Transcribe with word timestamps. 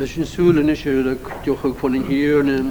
Ys 0.00 0.14
yn 0.16 0.24
sŵl 0.24 0.56
yn 0.56 0.72
eisiau 0.72 1.00
diolch 1.44 1.64
ag 1.68 1.74
ffôn 1.76 1.96
yn 1.98 2.06
hir 2.08 2.46
yn 2.48 2.70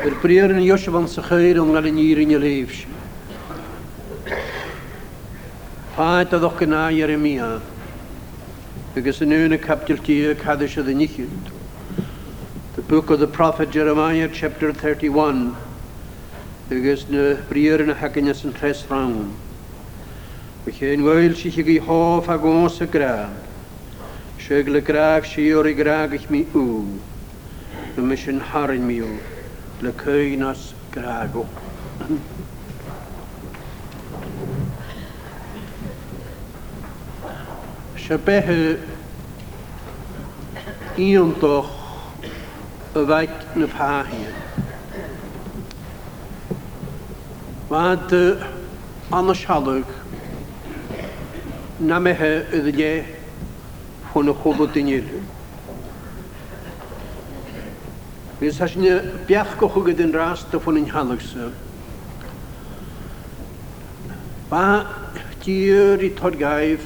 Yr 0.00 0.16
bryr 0.24 0.50
yn 0.50 0.58
ysio 0.64 0.90
fan 0.94 1.04
sy'n 1.12 1.22
chyr 1.28 1.60
o'n 1.62 1.70
gael 1.76 1.86
yn 1.90 2.00
ir 2.04 2.18
yn 2.24 2.32
yr 2.34 2.46
eifs. 2.48 2.80
Paet 5.94 6.34
a 6.34 6.40
ddoch 6.42 6.56
gyna 6.58 6.80
Jeremia. 6.96 7.52
Agus 8.98 9.22
yn 9.22 9.36
yw'n 9.38 9.54
y 9.54 9.60
capdyl 9.68 10.02
ti 10.02 10.18
y 10.24 10.34
caddys 10.42 10.74
oedd 10.82 10.90
yn 10.96 11.04
ichyd. 11.06 11.52
The 12.74 12.82
book 12.90 13.14
of 13.14 13.22
the 13.22 13.30
prophet 13.38 13.70
Jeremiah 13.70 14.26
chapter 14.26 14.72
31. 14.74 15.54
Agus 16.74 17.06
na 17.06 17.36
bryr 17.52 17.86
yn 17.86 17.94
y 17.94 18.00
hagynnes 18.02 18.42
yn 18.42 18.56
tres 18.58 18.82
rawn. 18.90 19.28
We 20.66 20.74
e'n 20.90 21.06
wael 21.06 21.38
sy'n 21.38 21.54
chi 21.54 21.68
gyhoff 21.70 22.26
ag 22.34 22.50
os 22.50 22.82
y 22.82 22.90
Sjögle 24.44 24.80
graag 24.84 25.24
sior 25.24 25.66
i 25.66 25.74
ich 26.16 26.28
mi 26.30 26.44
u. 26.54 26.84
De 27.96 28.00
mission 28.06 28.40
harin 28.40 28.86
mi 28.86 28.96
u. 29.00 29.08
Le 29.82 29.90
köynas 29.92 30.74
graago. 30.92 31.46
Sjöbehe 37.96 38.76
ion 40.98 41.34
toch 41.40 41.70
y 42.94 42.98
weit 43.06 43.56
ne 43.56 43.66
pahien. 43.66 44.34
Wad 47.70 48.12
eh, 48.12 48.36
anna 49.10 49.34
sialwg 49.34 49.86
na 51.80 51.98
mehe 51.98 52.32
ydy 52.52 53.13
хун 54.14 54.32
холотынер. 54.32 55.02
Вис 58.40 58.56
хашне 58.56 59.02
пях 59.26 59.56
кохугеден 59.58 60.12
раз 60.14 60.46
то 60.52 60.60
фон 60.60 60.78
ин 60.78 60.88
халагса. 60.88 61.50
Ba 64.50 64.86
dyr 65.44 65.98
i 66.04 66.10
tod 66.14 66.36
gaif 66.38 66.80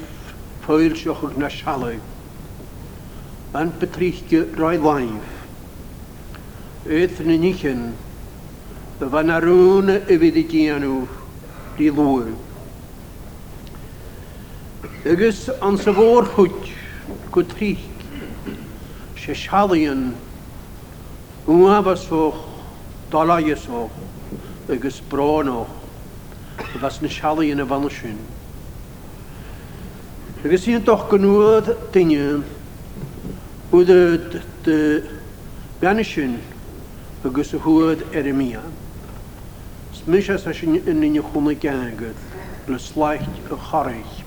ffwyl 0.63 0.95
siochwg 0.97 1.37
na 1.37 1.49
sialau. 1.53 1.99
Ban 3.53 3.69
betrychge 3.79 4.41
roi 4.57 4.77
laif. 4.81 5.27
Ydd 6.89 7.19
yn 7.21 7.35
ynichen, 7.37 7.79
dy 9.01 9.05
fan 9.13 9.29
arwn 9.37 9.93
y 10.09 10.17
fydd 10.23 10.41
i 10.41 10.45
dianw 10.49 10.95
di 11.77 11.91
lwyr. 11.93 12.33
Ygys 15.05 15.45
кутри 17.31 17.77
шешхалын 19.15 20.13
уавасох 21.47 22.35
далайсох 23.11 23.91
agus 24.67 25.01
bránoch 25.09 25.67
was 26.81 27.01
na 27.01 27.07
sealaíon 27.07 27.61
a 27.61 27.65
bhana 27.65 27.89
sin. 27.89 28.19
Agus 30.45 30.67
íon 30.67 30.83
doch 30.85 31.09
go 31.09 31.17
nuad 31.17 31.65
daine 31.91 32.43
úda 33.71 34.17
de 34.65 35.03
bena 35.81 36.03
sin 36.03 36.39
agus 37.25 37.53
a 37.53 37.57
thuad 37.59 37.99
Eremia. 38.13 38.61
Smis 39.93 40.29
a 40.29 40.37
yn 40.37 40.77
inine 40.87 41.21
chuna 41.21 41.55
yn 41.55 42.15
le 42.67 42.77
sláit 42.79 43.23
a 43.51 43.55
choréis. 43.55 44.18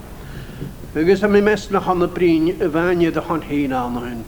Agus 0.94 1.22
am 1.22 1.30
mi 1.32 1.40
mes 1.40 1.70
na 1.70 1.78
y 1.80 2.06
brín 2.06 2.48
y 2.48 2.68
fanie 2.68 3.08
a 3.16 3.20
hon 3.22 3.40
héin 3.42 3.72
anna 3.72 4.00
hyn. 4.00 4.24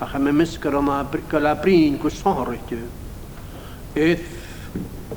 a 0.00 0.06
cha 0.10 0.18
me 0.18 0.32
misgar 0.32 0.74
anna 0.74 1.08
go 1.30 1.38
le 1.38 1.54
brín 1.54 1.98
go 1.98 2.08
sáirte. 2.10 2.82
Éith 3.94 4.26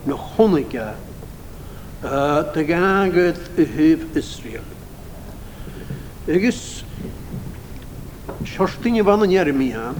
na 0.05 0.13
chonige 0.15 0.93
Dy 2.53 2.63
gagad 2.63 3.37
y 3.57 3.65
hyf 3.65 4.15
Israel. 4.15 4.61
Agus 6.27 6.83
seirtíine 8.45 9.01
bhana 9.01 9.25
Jeremia, 9.25 9.93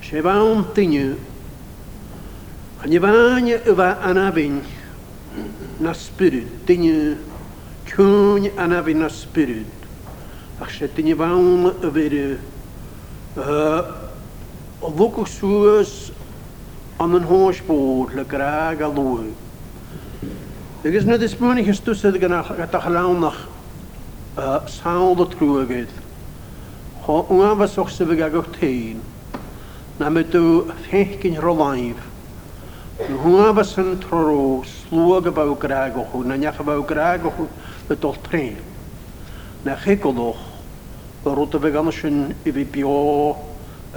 sé 0.00 0.22
bhain 0.22 0.62
duine 0.74 1.16
a 2.84 2.86
ní 2.86 3.00
bhaine 3.00 3.54
a 3.54 3.72
yfa 3.72 3.98
anafyn 4.00 4.62
na 5.80 5.92
spirit 5.92 6.64
duine 6.68 7.18
Tún 7.86 8.50
an 8.58 8.72
a 8.74 8.82
bhí 8.82 8.94
na 8.98 9.06
spirúd, 9.08 9.68
ach 10.60 10.70
sé 10.74 10.88
duine 10.90 11.14
bhna 11.14 11.70
a 11.70 11.88
bhéidir 11.94 12.38
bhuca 14.82 15.22
suasúas 15.24 16.10
an 16.98 17.14
an 17.14 17.26
háisbód 17.30 18.12
le 18.14 18.24
gra 18.26 18.74
a 18.74 18.88
lu. 18.90 19.30
Agus 20.84 21.04
na 21.04 21.14
is 21.14 21.34
muna 21.36 21.62
hisúsa 21.62 22.10
ganlánach 22.10 23.46
sála 24.66 25.26
trúagéid. 25.30 25.86
Tá 27.06 27.14
unha 27.30 27.54
bheitach 27.54 27.90
sa 27.94 28.02
bh 28.02 28.18
agah 28.20 28.46
tain, 28.58 28.98
na 30.02 30.10
me 30.10 30.24
dú 30.26 30.66
fecinn 30.90 31.38
roláimh, 31.38 31.94
Hwna 32.96 33.50
fas 33.52 33.74
yn 33.76 33.98
trorw 34.00 34.62
slwag 34.70 35.26
y 35.28 35.30
baw 35.36 35.50
graag 35.60 35.98
o 36.00 36.04
hw, 36.08 36.22
na 36.24 36.38
niach 36.40 36.62
y 36.62 36.64
baw 36.64 36.80
graag 36.88 37.26
o 37.28 37.32
hw, 37.36 37.44
y 37.92 37.96
dol 38.00 38.16
tren. 38.24 38.56
Na 39.66 39.74
chi 39.76 39.98
golwch, 40.00 40.40
o 41.28 41.34
rwyd 41.36 41.58
y 41.58 41.60
fe 41.66 41.72
gan 41.74 41.90
ysyn 41.92 42.22
i 42.48 42.54
fi 42.56 42.64
bio 42.64 42.94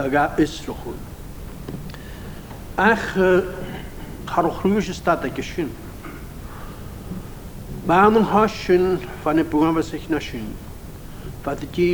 ag 0.04 0.18
a 0.20 0.26
ysro 0.44 0.76
hw. 0.82 0.92
Ach, 2.76 3.08
charwch 4.34 4.60
rhywys 4.66 4.92
y 4.92 4.98
stad 5.00 5.24
ag 5.30 5.40
ysyn. 5.46 5.72
Mae'n 7.88 8.20
yn 8.20 8.28
hosyn 8.36 8.94
fan 9.24 9.40
y 9.42 9.48
bwgan 9.50 9.80
fas 9.80 9.96
eich 9.96 10.12
nasyn. 10.12 10.52
Fad 11.48 11.64
y 11.64 11.72
di 11.76 11.88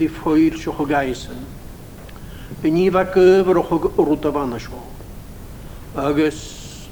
di 0.00 0.10
sy'ch 0.10 0.66
o 0.74 0.90
gaisyn. 0.90 1.38
Yn 2.66 2.82
i 2.82 2.88
fa 2.90 3.06
gyfer 3.14 3.62
o'ch 3.62 3.92
rwyd 4.02 4.26
y 4.32 4.38
fan 4.42 4.56
ysyn 4.58 4.94
agus 5.96 6.88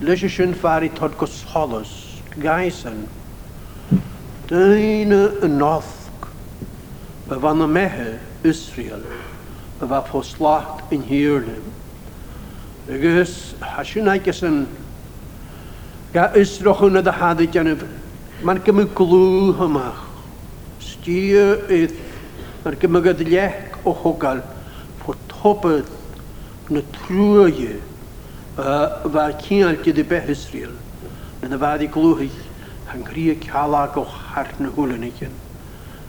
leis 0.00 0.22
sin 0.36 0.52
fearí 0.54 0.88
tod 0.94 1.16
go 1.18 1.26
solas 1.26 1.90
gaisan. 2.38 3.06
Dyna 4.48 5.22
yn 5.44 5.56
nothg, 5.58 6.26
y 7.30 7.38
fan 7.40 7.62
y 7.64 7.68
mehe 7.68 8.18
Israel, 8.44 9.00
y 9.80 9.88
fa 9.88 10.02
poslacht 10.04 10.92
yn 10.92 11.02
hirnym. 11.08 11.68
Agus, 12.90 13.54
ha 13.60 13.78
hasyn 13.78 14.08
agos 14.12 14.42
yn 14.44 14.64
ga 16.12 16.28
ysroch 16.36 16.82
yn 16.88 16.98
y 17.00 17.04
dahadu 17.06 17.46
gan 17.54 17.70
y 17.72 17.76
mae'n 18.42 18.60
gymryd 18.66 18.92
glw 18.98 19.52
hymach. 19.60 20.00
Stir 20.82 21.62
ydd. 21.72 21.94
mae'n 22.64 22.78
gymryd 22.82 23.22
lech 23.30 23.78
o 23.86 23.94
hwgal. 24.02 24.42
Fo 25.02 25.14
tobydd 25.30 25.88
na 26.72 26.82
trwyau 26.98 27.78
bhar 28.56 29.32
cíalte 29.40 29.92
de 29.92 30.02
behisríil 30.04 30.72
na 31.42 31.48
na 31.48 31.56
bhhaí 31.56 31.86
glúthaich 31.88 32.36
an 32.92 33.02
grí 33.02 33.34
ceala 33.40 33.90
go 33.94 34.04
hart 34.04 34.60
na 34.60 34.68
thulanaichen, 34.70 35.32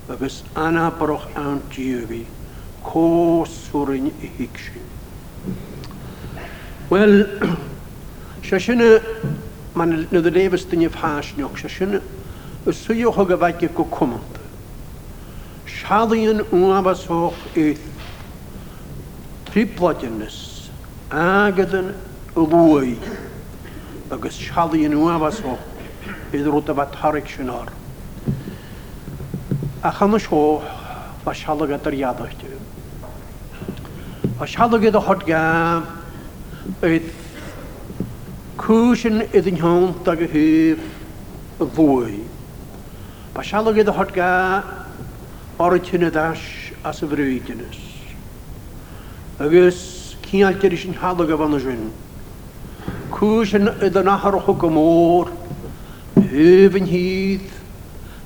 agus 0.09 0.43
anapach 0.55 1.25
an 1.37 1.61
tíhí 1.71 2.25
cóúrin 2.83 4.11
i 4.21 4.27
hiic 4.37 4.57
sin. 4.57 4.89
Well, 6.89 7.25
se 8.43 8.59
sinna 8.59 8.99
man 9.75 10.07
na 10.11 10.19
a 10.19 10.31
léhas 10.31 10.65
duine 10.67 10.89
bhhaisneoch 10.89 11.57
se 11.57 11.69
sinna 11.69 12.01
gus 12.65 12.75
suúthg 12.85 13.15
ko 13.31 13.37
bhaige 13.37 13.73
go 13.73 13.85
cumanta. 13.85 14.43
Seaíonn 15.65 16.43
uhabaóch 16.51 17.33
éith 17.55 17.79
triplaidirnas 19.45 20.67
agadan 21.09 21.95
lúí 22.35 22.97
agus 24.09 24.37
chalíon 24.39 24.91
nuhasó 24.91 25.57
idirúta 26.33 26.73
bheit 26.73 26.91
tharic 26.91 27.27
sinár. 27.29 27.69
A 29.83 29.91
chana 29.91 30.19
seo 30.19 30.61
ba 31.23 31.33
sealagad 31.33 31.85
ar 31.85 31.93
iadaichte. 31.93 32.47
A 34.39 34.45
sealagad 34.47 34.95
a 34.95 35.01
thotga 35.01 35.85
éiad 36.81 37.05
cúsin 38.57 39.21
idir 39.33 39.43
teán 39.43 39.93
a 39.93 40.15
go 40.15 40.25
thuh 40.25 40.77
a 41.59 41.65
bhuaí. 41.65 42.23
Ba 43.35 43.41
sealagad 43.43 43.87
a 43.89 43.93
thotga 43.93 44.29
ar 45.59 45.77
tinine 45.79 46.09
deis 46.11 46.43
as 46.83 46.97
sa 46.97 47.05
bhrúidenas. 47.05 47.77
agus 49.39 50.17
cíalteir 50.25 50.75
sin 50.81 50.93
hálaga 50.95 51.37
Cwysyn 53.13 53.69
ydy 53.85 54.01
nachar 54.07 54.33
o'ch 54.33 54.47
o'ch 54.49 54.63
gymor, 54.63 55.27
hyf 56.31 56.75
yn 56.79 56.87
hydd, 56.89 57.51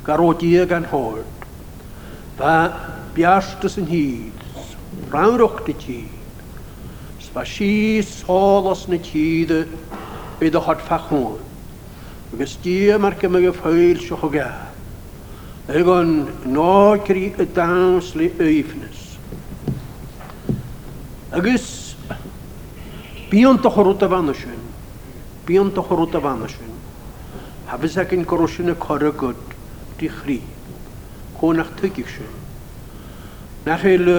gar 0.07 0.21
o 0.23 0.29
diag 0.39 0.71
an 0.77 0.85
hord. 0.87 1.43
Fa 2.39 2.51
biastas 3.15 3.75
yn 3.81 3.89
hyd, 3.89 4.45
rawr 5.11 5.41
o'ch 5.43 5.59
dy 5.67 5.73
ti. 5.81 5.99
Sfa 7.25 7.43
si 7.45 7.71
solos 8.07 8.85
na 8.87 8.95
ti 9.09 9.41
dy, 9.49 9.65
bydd 10.39 10.55
o 10.55 10.61
hod 10.67 10.85
ffachwn. 10.87 11.35
Agus 12.33 12.55
dia 12.63 12.95
mar 12.99 13.17
gymig 13.19 13.49
y 13.49 13.51
ffeil 13.57 13.99
sioch 14.05 14.23
o 14.23 14.29
gael. 14.31 14.63
Egon 15.75 16.13
nod 16.47 17.03
gri 17.09 17.33
y 17.35 17.49
dawns 17.57 18.13
le 18.15 18.29
eifnys. 18.45 19.03
Agus 21.35 21.67
bion 23.27 23.59
tochorwt 23.59 24.07
y 24.07 24.09
fan 24.15 24.31
o 24.31 24.35
ysyn. 24.37 24.63
Bion 25.47 25.73
to 25.73 25.81
chorwta 25.81 26.21
fan 26.21 26.41
asyn. 26.45 26.71
Hafys 27.71 27.93
ac 28.01 28.11
yn 28.17 28.25
gorwysyn 28.27 28.67
y 28.73 28.73
cora 28.83 29.13
gyd, 29.15 29.43
di 29.97 30.09
chri. 30.11 30.35
Cwn 31.39 31.61
ach 31.63 31.69
tygig 31.79 32.09
sy'n. 32.11 32.33
Na 33.63 33.77
chael 33.79 34.11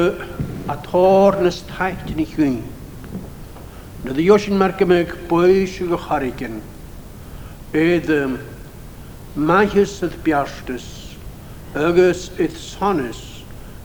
a 0.72 0.76
tor 0.86 1.36
nes 1.44 1.58
taith 1.68 2.06
ni 2.16 2.24
chwyn. 2.32 2.56
Na 4.06 4.16
ddi 4.16 4.24
ysyn 4.38 4.56
mar 4.60 4.72
gymig 4.80 5.12
bwys 5.28 5.76
yw 5.84 6.00
charigen. 6.06 6.62
Edd 7.76 8.08
maihys 9.36 9.98
ydd 10.08 10.16
biarstus, 10.24 10.88
agos 11.76 12.30
ydd 12.40 12.56
sonys, 12.56 13.20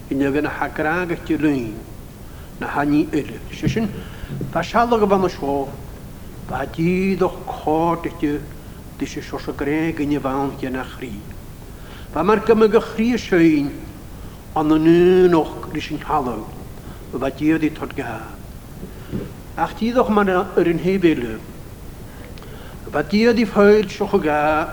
yn 0.08 0.24
yw 0.24 0.32
gan 0.40 0.48
a 0.48 0.56
hagrag 0.62 1.12
at 1.20 1.28
y 1.36 1.74
Na 2.64 2.68
hannu 2.72 3.04
ydd. 3.12 3.36
Sysyn, 3.52 3.92
da 4.56 4.64
sialog 4.64 5.04
y 5.04 5.10
fan 5.12 5.26
o 5.28 5.36
siof, 5.36 5.80
Ba 6.50 6.66
díad 6.66 7.22
och 7.24 7.46
cóirte 7.46 8.42
dí 9.00 9.06
sé 9.08 9.22
seo 9.22 9.40
agré 9.50 9.94
gan 9.94 10.20
bhhainthe 10.26 10.70
nach 10.70 10.92
chrí. 11.00 11.14
Ba 12.14 12.24
mar 12.24 12.40
go 12.46 12.54
go 12.68 12.80
chrí 12.82 13.18
sein 13.18 13.72
an 14.56 14.68
na 14.68 14.76
nuúnoch 14.78 15.70
rí 15.74 15.80
sin 15.82 16.00
hallo, 16.06 16.46
ba 17.14 17.32
díad 17.32 17.64
í 17.64 17.70
tod 17.74 17.96
ga. 17.96 18.20
Ach 19.56 19.74
tíadch 19.74 20.10
mar 20.10 20.30
ar 20.30 20.68
an 20.68 20.80
hébéle. 20.84 21.40
Ba 22.92 23.04
díad 23.04 23.40
í 23.40 23.46
fáil 23.46 23.88
seo 23.90 24.06
go 24.06 24.20
ga 24.20 24.68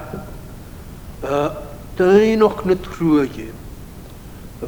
déoch 1.96 2.64
na 2.66 2.74
trúige. 2.74 3.52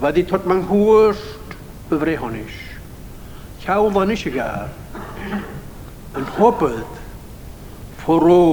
Ba 0.00 0.12
dí 0.12 0.22
tod 0.22 0.46
man 0.46 0.62
thuast 0.69 1.50
be 1.90 1.96
bhréhonis. 1.98 2.55
Cheá 3.60 3.82
bhanis 3.90 4.22
a 4.26 4.31
gar 4.31 4.69
yn 6.20 6.26
hobydd 6.37 6.81
ffwrw 8.03 8.44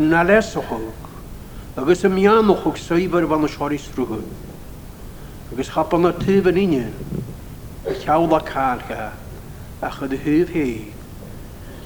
yn 0.00 0.14
alesachog 0.18 1.06
agus 1.78 2.02
y 2.04 2.10
mianachog 2.10 2.78
soifar 2.82 3.26
fan 3.30 3.46
y 3.46 3.50
siori 3.54 3.78
srwg 3.78 4.16
agus 5.54 5.70
chapan 5.74 6.08
y 6.10 6.12
tyf 6.18 6.48
yn 6.50 6.58
union 6.62 7.20
y 7.92 7.94
llawd 8.02 8.34
a 8.34 8.40
carga 8.48 9.04
a 9.86 9.90
chyd 9.94 10.16
y 10.16 10.18
hyf 10.24 10.50
hei 10.56 10.74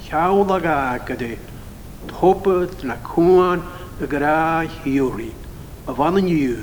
llawd 0.08 0.54
ag 0.56 0.68
ag 0.76 1.12
ydy 1.16 1.32
topyd 2.14 2.78
na 2.88 2.96
cwan 3.10 3.64
y 4.00 4.08
gra 4.14 4.38
hiwri 4.78 5.28
y 5.34 5.98
fan 5.98 6.16
yn 6.22 6.30
yw 6.32 6.62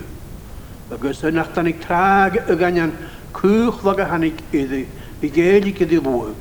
agos 0.97 1.21
yn 1.29 1.41
achtanig 1.43 1.77
trag 1.85 2.39
y 2.47 2.57
ganian 2.63 2.95
cwch 3.37 3.85
lag 3.85 4.01
a 4.01 4.09
hanig 4.15 4.41
iddi 4.53 4.87
i 5.23 5.29
gaelig 5.37 5.85
iddi 5.85 6.01
lwg 6.01 6.33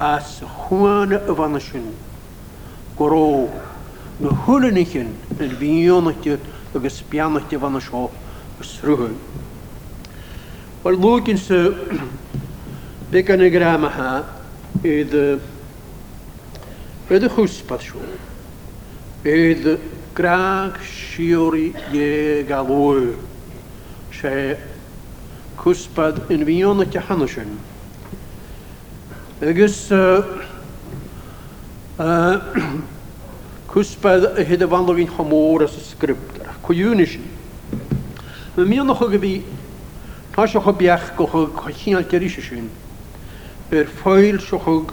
as 0.00 0.40
chwane 0.40 1.16
y 1.28 1.34
fanasyn. 1.34 1.94
Gro, 2.96 3.48
na 4.20 4.30
hwlynichin 4.44 5.12
yn 5.40 5.54
fionnachti 5.58 6.36
agos 6.76 7.00
biannachti 7.10 7.58
fan 7.60 7.76
y 7.76 7.80
sio 7.86 8.02
ysrwhw. 8.62 9.08
Wel 10.84 10.96
lwgyn 11.00 11.38
sy 11.40 11.62
began 13.12 13.40
y 13.44 13.48
gram 13.52 13.88
ha 13.96 14.12
ydd 14.82 15.16
ydd 17.12 17.26
y 17.28 17.32
chwsbad 17.36 17.84
sio. 17.88 18.02
Ydd 19.28 19.74
graag 20.16 20.78
siori 20.86 21.70
ie 21.96 22.42
galwyr. 22.48 23.14
Se 24.12 24.36
chwsbad 25.62 26.24
yn 26.34 26.44
fionnachti 26.46 27.02
hanosyn. 27.08 27.56
Agus 29.42 29.90
cwspedd 33.72 34.36
y 34.38 34.44
hyd 34.46 34.60
y 34.62 34.66
fanlog 34.70 35.00
i'n 35.02 35.08
homor 35.16 35.64
as 35.66 35.72
y 35.74 35.80
sgriptar. 35.82 36.52
Cwywn 36.62 37.00
eisiau. 37.02 37.24
Mae 38.54 38.66
mi 38.70 38.78
o'n 38.78 38.92
ochog 38.94 39.16
y 39.18 39.20
fi, 39.24 39.32
ta 40.36 40.44
sio 40.46 40.62
o 40.62 40.72
biach 40.78 41.06
gochog 41.18 41.58
chyn 41.80 41.96
al 41.98 42.06
gyrru 42.12 42.28
sy'n. 42.38 42.68
Yr 43.80 43.90
ffoil 43.96 44.38
sio 44.44 44.60
chog 44.62 44.92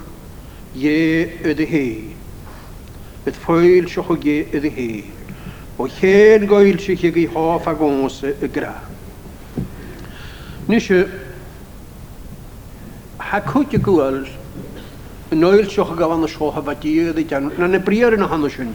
ie 0.81 0.95
ydy 1.53 1.67
he. 1.69 1.83
Yr 3.29 3.37
ffoil 3.45 3.85
sio 3.93 4.01
chog 4.09 4.25
ie 4.33 4.47
ydy 4.57 4.71
he. 4.79 4.89
O 5.77 5.85
chen 5.99 6.47
goel 6.49 6.81
sy'n 6.81 6.97
chig 7.03 7.19
i 7.21 7.29
hoff 7.35 7.69
a 7.69 7.71
ons 7.85 8.17
y 8.31 8.33
gra. 8.49 8.73
Nisio, 10.69 11.05
ha 13.29 13.37
cwt 13.45 13.77
y 13.77 13.79
gwyl, 13.85 14.23
Noel 15.31 15.65
sioch 15.69 15.91
ag 15.91 16.01
awan 16.01 16.25
sioch 16.27 16.57
a 16.57 16.61
badir 16.61 17.15
i 17.19 17.23
dan. 17.23 17.51
Na 17.57 17.67
ne 17.67 17.77
briar 17.77 18.13
yn 18.17 18.23
ahan 18.25 18.41
o 18.43 18.49
siwn. 18.49 18.71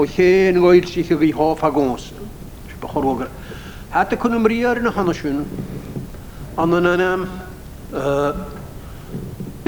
O 0.00 0.06
lle 0.08 0.48
yn 0.48 0.58
oel 0.64 0.86
sich 0.88 1.10
ag 1.12 1.20
i 1.22 1.30
hof 1.36 1.62
a 1.64 1.68
gons. 1.70 2.10
Siw 2.70 2.78
bach 2.80 2.96
o'r 2.96 3.04
ogr. 3.10 3.28
Hat 3.92 4.12
y 4.14 4.16
cwn 4.16 4.40
briar 4.42 4.80
yn 4.80 4.88
ahan 4.88 5.12
o 5.12 5.12
siwn. 5.14 5.42
Ond 6.56 6.78
yna 6.80 6.94
am 7.04 7.26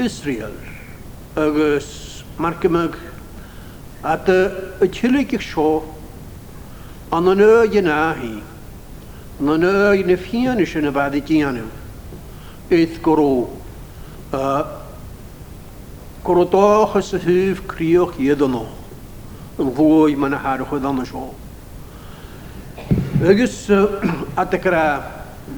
Israel. 0.01 0.55
Agus 1.37 2.23
margymag. 2.41 2.97
At 4.01 4.25
y 4.81 4.89
tylig 4.89 5.37
i'ch 5.37 5.45
sio. 5.53 5.83
Ond 7.13 7.35
yna 7.35 7.67
yna 7.69 7.99
hi. 8.17 8.31
Ond 9.45 9.61
yna 9.69 9.93
yna 10.01 10.17
fian 10.17 10.65
ysyn 10.65 10.89
y 10.89 10.95
faddi 10.97 11.21
dianw. 11.21 11.69
Eith 12.73 12.97
gorw. 13.05 13.45
Uh, 14.33 14.78
ys 16.29 16.31
Cordáchas 16.31 17.57
criwch 17.65 18.19
i 18.21 18.29
edo 18.29 18.45
nhw. 18.47 18.63
Yn 19.57 19.71
fwy 19.73 20.13
man 20.15 20.31
na 20.35 20.51
ychwyd 20.61 20.83
anna 20.85 21.01
seo. 21.09 21.31
Ygys 23.17 23.55
adegra, 24.37 25.01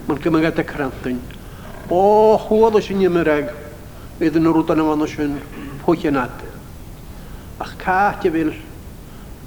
man 0.07 0.17
cymryd 0.23 0.45
adegra 0.47 0.69
y 0.87 0.87
crantyn. 0.87 1.17
O 1.91 2.37
hwyd 2.39 2.77
ys 2.79 2.87
yn 2.93 3.01
ymyrag, 3.03 3.49
iddyn 4.23 4.45
nhw'n 4.47 4.55
rwyd 4.61 4.71
yn 4.71 4.79
fan 4.87 5.03
oes 5.03 5.15
yn 5.19 5.33
pwyll 5.83 6.07
yn 6.07 6.21
adeg. 6.23 6.53
Ach 7.59 7.73
caat 7.83 8.21
ti 8.23 8.31
fel, 8.31 8.53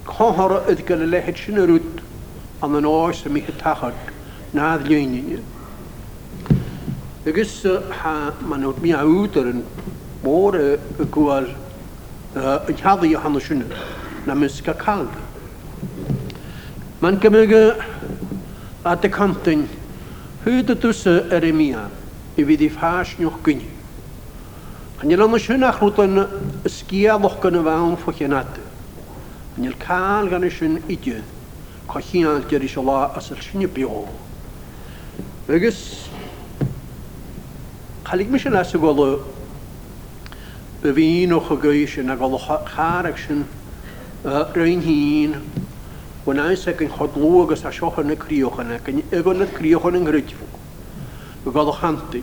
cohor 0.05 0.59
o 0.59 0.77
gael 0.85 1.07
y 1.07 1.09
lehet 1.09 1.41
sy'n 1.41 1.57
rwyd 1.57 1.87
wyd, 1.89 2.03
an 2.61 2.77
yn 2.83 2.91
oes 2.91 3.23
am 3.25 3.39
eich 3.41 3.49
tachod, 3.63 3.97
nad 4.53 4.85
lwynin. 4.85 5.41
Ygys, 7.25 7.57
ha, 8.03 8.13
ma'n 8.45 8.69
awd 8.69 8.77
mi 8.85 8.93
awd 8.93 9.41
ar 9.41 9.49
yn 9.55 9.65
bore 10.25 10.69
gwar 11.11 11.43
uh, 12.35 12.59
yadda 12.67 13.05
Johanna 13.11 13.39
Sjönu 13.39 13.65
na 14.25 14.35
muska 14.35 14.73
kald. 14.73 15.09
Man 16.99 17.19
gymig 17.19 17.53
a 18.85 18.95
de 18.95 19.09
kantin 19.17 19.63
hwyd 20.45 20.69
y 20.69 20.75
dwsa 20.77 21.13
er 21.37 21.45
emia 21.51 21.83
i 22.37 22.43
fydd 22.45 22.61
i 22.61 22.67
ffas 22.73 23.13
niwch 23.21 23.39
gynnu. 23.45 23.65
Han 25.01 25.09
ni'n 25.11 25.23
anna 25.25 25.39
Sjönu 25.45 25.69
ach 25.69 25.79
rwyd 25.83 26.01
yn 26.03 26.23
ysgia 26.69 27.17
loch 27.21 27.37
gynnu 27.43 27.61
fawn 27.67 27.95
ffwchian 28.01 28.35
adu. 28.41 28.65
Han 29.55 29.65
ni'n 29.67 29.77
cael 29.81 30.29
gan 30.33 30.45
y 30.45 30.51
Sjönu 30.57 30.81
idiodd 30.89 31.31
cochian 31.91 32.41
gyr 32.49 32.65
i 32.65 32.69
siola 32.73 33.13
as 33.15 33.29
yr 33.33 33.45
Chalig 38.05 38.29
mi 38.29 38.37
sy'n 38.37 38.53
asig 38.53 38.83
a 40.85 40.93
bhí 40.93 41.27
nó 41.27 41.39
chugéis 41.39 41.95
sin 41.95 42.09
a 42.09 42.15
go 42.15 42.37
charach 42.67 43.17
sin 43.27 43.43
roihín 44.23 45.33
go 46.25 46.33
náise 46.33 46.67
an 46.79 46.89
chodlú 46.89 47.43
agus 47.43 47.65
a 47.65 47.71
seochanna 47.71 48.15
críochanna 48.15 48.77
gan 48.85 49.01
iganna 49.11 49.45
críochan 49.47 49.95
an 49.95 50.03
gridfú 50.05 50.45
go 51.43 51.51
gal 51.51 51.71
chanta 51.81 52.19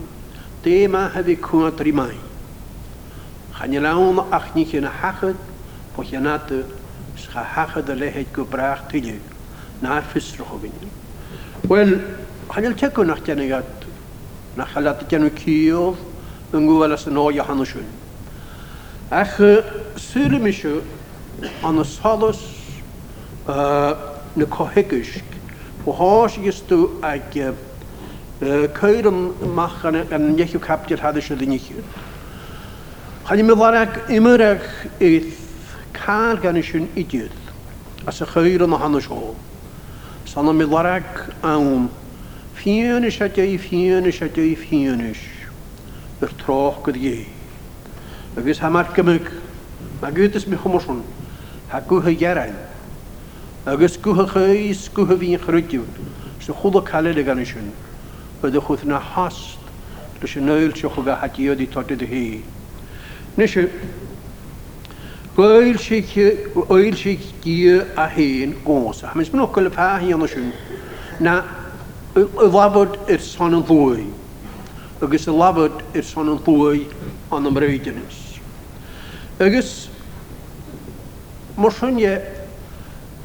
dé 0.63 0.87
má 0.87 1.09
ha 1.13 1.19
bhí 1.21 1.37
cua 1.41 1.71
trí 1.71 1.91
mai 1.91 2.15
Channe 3.59 3.79
lena 3.79 4.23
achní 4.31 4.65
chéna 4.71 4.87
hachad 5.01 5.35
po 5.95 6.03
cheanata 6.03 6.63
cha 7.17 7.43
hachad 7.43 7.89
a 7.89 7.95
lehéid 7.95 8.31
go 8.31 8.45
braach 8.45 8.87
tuile 8.89 9.19
ná 9.81 10.01
fistrach 10.01 10.55
gine. 10.61 10.87
Well 11.67 11.99
chail 12.53 12.73
teú 12.75 13.03
nach 13.05 13.19
teanna 13.25 13.47
gat 13.49 13.67
nach 14.55 14.71
chaile 14.73 14.95
teanú 15.09 15.29
cíomh 15.35 15.97
an 16.53 16.65
gúhheile 16.67 16.97
san 16.97 17.15
áide 17.17 17.41
hanisiún. 17.43 18.02
Ach 19.15 19.39
sürmüşü 19.97 20.79
anı 21.63 21.85
salus 21.85 22.39
ne 24.37 24.45
kohegüsk. 24.45 25.23
Bu 25.85 25.93
hoş 25.99 26.35
gistu 26.43 26.91
ag 27.03 27.53
köyrüm 28.79 29.19
mahkanı 29.55 30.03
en 30.11 30.37
yehi 30.37 30.59
kaptir 30.59 30.99
hadişi 30.99 31.39
diniki. 31.39 31.73
Hani 33.23 33.43
mi 33.43 33.59
varak 33.59 34.01
imerek 34.09 34.61
ith 35.01 35.25
kar 36.05 36.33
ganışın 36.33 36.87
idyid. 36.95 37.31
Asa 38.07 38.25
köyrüm 38.25 38.73
hanış 38.73 39.11
o. 39.11 39.21
Sana 40.25 40.53
mi 40.53 40.71
varak 40.71 41.29
anum 41.43 41.89
fiyanış 42.55 43.21
atay 43.21 43.57
fiyanış 43.57 44.21
atay 44.21 44.57
yr 46.21 46.27
troch 46.39 46.75
gyd 46.75 46.85
gıdyeyi 46.85 47.32
agus 48.37 48.57
hamar 48.59 48.85
cymig, 48.85 49.29
agus 50.01 50.47
mi 50.47 50.57
chomorson, 50.57 51.03
ha 51.69 51.79
gwha 51.79 52.17
gerain, 52.17 52.53
agus 53.65 53.97
gwha 53.97 54.25
chais 54.27 54.89
gwha 54.89 55.15
fi'n 55.19 55.37
chrydiw, 55.45 55.83
sy'n 56.41 56.57
chwla 56.57 56.81
caled 56.85 57.19
y 57.21 57.25
gan 57.27 57.41
ysyn, 57.43 57.69
oedd 58.41 58.57
y 58.57 58.63
chwth 58.65 58.87
na 58.89 58.97
hast, 59.13 59.61
rys 60.23 60.33
yn 60.39 60.49
oel 60.49 60.73
sy'n 60.79 60.93
chwga 60.95 61.19
hadiod 61.21 61.61
i 61.61 61.67
todyd 61.75 62.01
y 62.07 62.07
hi. 62.13 62.23
Nes 63.37 63.55
y, 63.59 63.67
Gwyl 65.33 65.79
sy'n 65.81 67.21
gyr 67.41 67.79
a 67.97 68.03
hen 68.13 68.51
gos, 68.65 68.99
a 69.01 69.13
hymys 69.15 69.31
mynd 69.33 69.45
o'ch 69.45 69.69
pa 69.73 69.95
hi 70.03 70.11
ond 70.13 70.25
ysyn, 70.27 70.49
na 71.25 71.39
y 72.17 72.25
lafod 72.53 72.97
i'r 73.13 73.21
son 73.29 73.57
yn 73.61 73.65
ddwy, 73.69 74.05
agus 75.05 75.25
y 75.29 75.33
lafod 75.37 75.81
i'r 75.97 76.05
son 76.09 76.29
yn 76.35 76.41
ddwy 76.45 76.85
ond 77.33 77.49
ymrydyn 77.49 78.01
ys. 78.07 78.22
Agus 79.39 79.89
han 81.57 81.97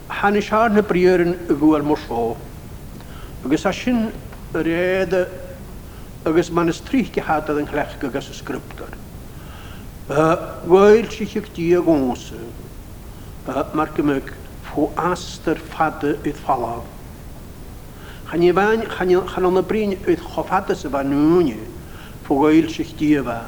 hanna 0.09 0.39
siar 0.41 0.71
na 0.73 0.81
bríorin 0.81 1.35
y 1.51 1.53
bhúil 1.53 1.83
mar 1.85 1.99
só. 2.09 2.35
Agus 3.45 3.67
a 3.67 3.73
sin 3.75 4.11
réad 4.55 5.29
agus 6.25 6.51
man 6.51 6.69
is 6.71 6.81
trí 6.81 7.03
go 7.13 7.21
háad 7.21 7.49
an 7.51 7.67
chhlech 7.67 8.03
agus 8.03 8.31
a 8.31 8.33
scriptar. 8.33 8.97
Bhil 10.67 11.11
si 11.13 11.27
chutí 11.27 11.75
a 11.77 11.83
gósa 11.83 12.39
mar 13.75 13.89
gomig 13.95 14.33
fó 14.65 14.91
astar 14.97 15.57
fada 15.59 16.17
i 16.25 16.33
falláh. 16.33 16.83
Chani 18.29 18.53
bhain 18.55 18.81
chanan 18.89 19.53
na 19.55 19.61
brín 19.61 19.93
id 20.09 20.19
chofada 20.21 20.75
sa 20.75 20.89
bhanúne 20.89 21.59
fó 22.25 22.49
gail 22.51 22.71
si 22.71 22.85
díomh. 22.85 23.45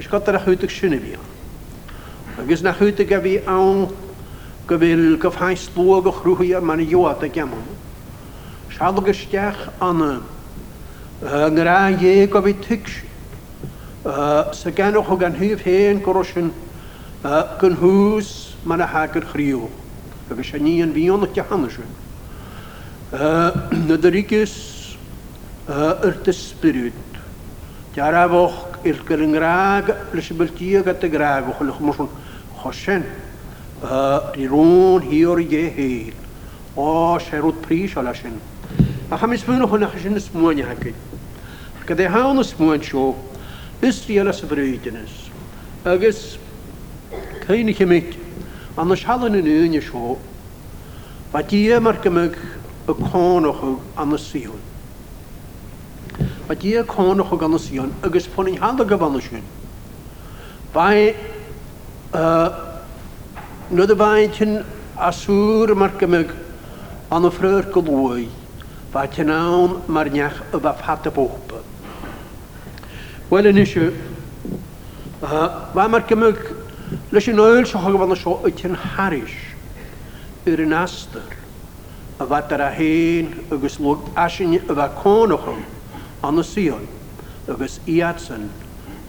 Is 0.00 0.06
go 0.06 0.16
a 0.16 0.20
chuúteach 0.20 0.80
sinna 0.80 0.96
bhíon 0.96 1.18
agus 2.38 2.62
na 2.62 2.72
chuúta 2.72 3.04
go 3.06 3.18
bhí 3.20 3.34
ann 3.46 3.92
go 4.66 4.78
bhfuil 4.78 5.18
go 5.20 5.30
bhhaist 5.30 5.76
lua 5.76 6.00
go 6.00 6.12
chhrúí 6.12 6.54
mar 6.62 6.78
na 6.78 6.82
dúata 6.84 7.28
ceman. 7.28 7.60
Sealgusteach 8.72 9.68
anna 9.80 10.22
nrá 11.20 11.90
dhé 11.94 12.24
e 12.24 12.26
go 12.26 12.40
bhí 12.40 12.54
tuis 12.54 13.04
sa 14.02 14.70
ganach 14.70 15.06
chu 15.08 15.16
gan 15.18 15.34
thuomh 15.34 15.60
héon 15.60 16.02
go 16.02 16.22
sin 16.22 16.50
gon 17.22 17.76
hús 17.76 18.54
mar 18.64 18.78
na 18.78 18.86
hagur 18.86 19.24
chríú, 19.28 19.68
agus 20.30 20.48
sé 20.52 20.58
ní 20.58 20.82
an 20.82 20.88
bhíonnach 20.94 21.34
de 21.34 21.42
hanna 21.42 21.68
sin. 21.70 21.84
Na 23.84 23.96
dorígus 24.00 24.88
ar 25.68 26.16
de 26.24 26.32
spiút. 26.32 26.92
Dearabhch 27.94 28.86
ir 28.88 28.96
go 29.04 29.14
an 29.20 29.32
grág 29.36 29.92
leis 30.14 30.32
biltíí 30.32 30.80
a 30.80 30.82
go 30.82 30.96
a 30.96 32.21
hosen 32.62 33.04
hi 33.82 34.44
o'r 34.54 35.06
ie 35.42 35.46
geheil 35.50 36.78
o 36.78 36.88
serwyd 37.26 37.58
prish 37.64 37.96
o 37.98 38.04
lasen 38.06 38.38
a 39.12 39.18
cham 39.18 39.34
ysbwyn 39.36 39.64
o 39.66 39.68
hwnna 39.70 39.88
chysyn 39.92 40.16
ysmwyn 40.20 40.62
i 40.62 40.66
hagi. 40.66 40.94
ac 41.82 42.02
hawn 42.14 42.38
ysmwyn 42.42 42.82
sio 42.86 43.10
ysdi 43.84 44.18
ala 44.22 44.32
syfrydynys 44.36 45.18
Agus, 45.88 46.38
cain 47.46 47.68
i 47.68 47.74
chymig 47.74 48.14
a 48.78 48.84
nes 48.86 49.02
halen 49.08 49.34
yn 49.40 49.48
un 49.50 49.74
i 49.78 49.82
sio 49.82 50.14
a 51.34 51.42
dia 51.52 51.76
e 51.80 51.82
mar 51.82 51.98
gymig 52.04 52.38
y 52.86 52.94
conoch 53.10 53.62
an 53.98 54.14
y 54.14 54.18
sîwn 54.22 54.60
a 56.50 56.54
dia 56.54 56.80
e 56.86 56.86
conoch 56.86 57.34
an 57.42 57.58
y 57.58 57.62
sîwn 57.66 57.90
agos 58.06 58.30
ffwn 58.30 58.54
i'n 58.54 58.62
hadag 58.62 58.94
y 58.94 58.98
fan 59.02 59.18
y 59.18 59.28
sîwn 59.28 59.50
Nid 62.12 63.88
y 63.88 63.94
faint 63.96 64.38
yn 64.44 64.50
asŵr 65.06 65.70
mae'r 65.80 65.94
gymig 66.00 66.32
ond 67.16 67.24
y 67.24 67.28
ffrwyr 67.32 67.70
gylwy, 67.72 68.26
fa 68.92 69.06
ti'n 69.14 69.30
awn 69.32 69.78
mae'r 69.96 70.10
niach 70.12 70.42
y 70.52 70.60
fa 70.66 70.74
ffad 70.76 71.08
y 71.08 71.12
bwb. 71.16 71.54
Wel 73.32 73.48
yn 73.48 73.60
eisiau, 73.62 73.94
fa 75.24 75.38
mae'r 75.88 76.04
gymig 76.10 76.42
lys 77.16 77.30
i'n 77.32 77.40
oel 77.46 77.64
sy'n 77.72 77.80
hogaf 77.86 78.04
ond 78.04 78.16
y 78.18 78.20
sio 78.20 78.36
y 78.44 78.52
ti'n 78.60 78.76
harys 78.98 79.38
i'r 80.52 80.60
un 80.66 80.76
astyr. 80.84 81.32
Y 82.20 82.26
fa 82.28 82.42
dyr 82.50 82.66
a 82.66 82.68
hen 82.76 83.32
agos 83.56 83.80
lwg 83.80 84.12
asyn 84.26 84.58
y 84.58 84.60
fa 84.68 84.90
conoch 85.00 85.48
yn 85.54 85.64
ond 86.28 86.44
y 86.44 86.46
sion, 86.50 86.84
y 87.48 87.56
gys 87.64 87.80
i 87.96 88.02
atsyn 88.12 88.44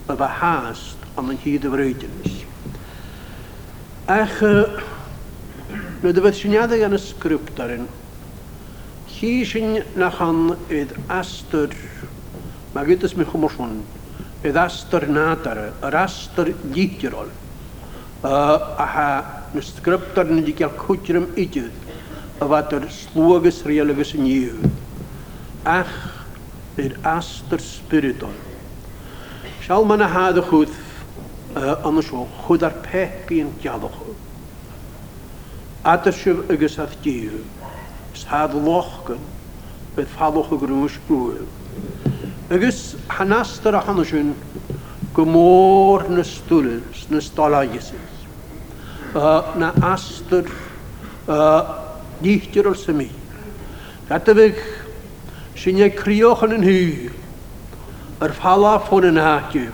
y 0.08 0.16
fa 0.16 0.32
hast 0.40 1.04
ond 1.20 1.36
yn 1.36 1.44
hyd 1.44 1.68
y 1.68 1.76
frydyn. 1.76 2.43
Ach, 4.06 4.42
na 6.04 6.12
dy 6.12 6.20
fydd 6.26 6.36
syniadau 6.36 6.76
gan 6.82 6.92
y 6.92 6.98
sgript 7.00 7.60
ar 7.64 7.70
un. 7.78 7.86
Chi 9.08 9.46
sy'n 9.48 9.78
na 9.96 10.10
chan 10.12 10.50
ydd 10.68 10.90
astyr, 11.08 11.72
mae 12.76 12.90
gydys 12.90 13.14
mi 13.16 13.24
chwmwrs 13.30 13.56
hwn, 13.56 13.78
ydd 14.44 14.60
astyr 14.60 15.06
nad 15.08 15.48
ar, 15.48 15.62
yr 15.88 15.96
astyr 16.02 16.52
llidirol. 16.76 17.32
A 18.28 18.90
ha, 18.92 19.08
na 19.56 19.64
sgript 19.64 20.20
ar 20.20 20.34
un 20.36 20.44
ydy 20.44 20.58
gael 20.60 20.76
cwtyrym 20.84 21.30
idydd, 21.40 21.72
a 22.44 22.52
fad 22.58 22.76
yr 22.82 22.90
slwagys 22.92 23.64
rheolagys 23.70 24.12
yn 24.20 24.28
iw. 24.28 24.68
Ach, 25.80 25.96
ydd 26.76 27.00
astyr 27.08 27.64
spiritol. 27.72 28.36
Sial 29.64 29.88
ma'n 29.88 30.04
a 30.04 30.12
hadd 30.12 30.44
y 30.44 30.50
yn 31.54 32.00
seo 32.06 32.24
chwyd 32.44 32.64
ar 32.66 32.74
peth 32.86 33.20
bíon 33.30 33.52
gealacha. 33.62 34.08
Adar 35.86 36.14
sibh 36.16 36.46
agus 36.52 36.80
a 36.80 36.88
díú, 37.04 37.42
sáad 38.16 38.56
lochgan 38.56 39.22
byd 39.96 40.10
falocha 40.18 40.58
grúis 40.60 40.96
brúil. 41.08 41.46
Agus 42.50 42.96
hanastar 43.20 43.76
a 43.76 43.82
hanasún 43.86 44.34
gymor 45.14 46.02
mór 46.06 46.10
na 46.10 46.24
stúlis, 46.24 47.06
na 47.10 47.64
ysys. 47.64 48.16
Na 49.14 49.74
astr 49.94 50.48
díhtir 52.24 52.66
o'r 52.68 52.78
sami. 52.78 53.12
Gata 54.10 54.34
bygg 54.36 54.58
sy'n 55.56 55.80
ei 55.86 55.94
criochan 55.96 56.56
yn 56.58 56.64
yn 56.66 56.68
hyw, 56.68 57.12
yr 58.24 58.34
falaf 58.36 58.90
hwn 58.90 59.06
yn 59.12 59.20
hatiw, 59.22 59.70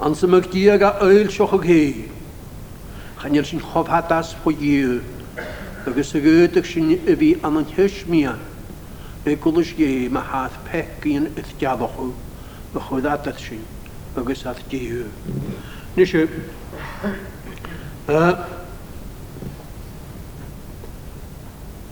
an 0.00 0.14
sy'n 0.16 0.30
mynd 0.32 0.46
gyag 0.48 0.80
a 0.80 0.88
oel 1.04 1.28
sioch 1.30 1.52
o 1.52 1.58
Chyn 1.60 3.34
i'r 3.36 3.44
sy'n 3.44 3.60
chof 3.60 3.88
hadas 3.92 4.30
fwy 4.40 4.54
gyw. 4.56 4.94
Agus 5.88 6.14
y 6.16 6.22
ydych 6.24 6.68
sy'n 6.70 6.94
y 6.96 7.16
fi 7.20 7.28
an 7.44 7.58
yn 7.60 7.66
hys 7.74 7.98
mia. 8.08 8.32
E 9.28 9.34
gwlys 9.36 9.74
ie 9.76 10.06
ma 10.12 10.22
hath 10.30 10.56
pech 10.70 10.94
gyn 11.04 11.28
ydd 11.34 11.52
diaddoch 11.60 11.98
o. 12.00 12.08
Mae 12.72 12.86
chwyd 12.86 13.10
adath 13.12 13.42
sy'n. 13.44 13.60
y 13.60 14.14
Agus 14.22 14.46
ath 14.48 14.62
gyw. 14.72 15.02
Nes 15.98 16.16
i. 16.16 16.24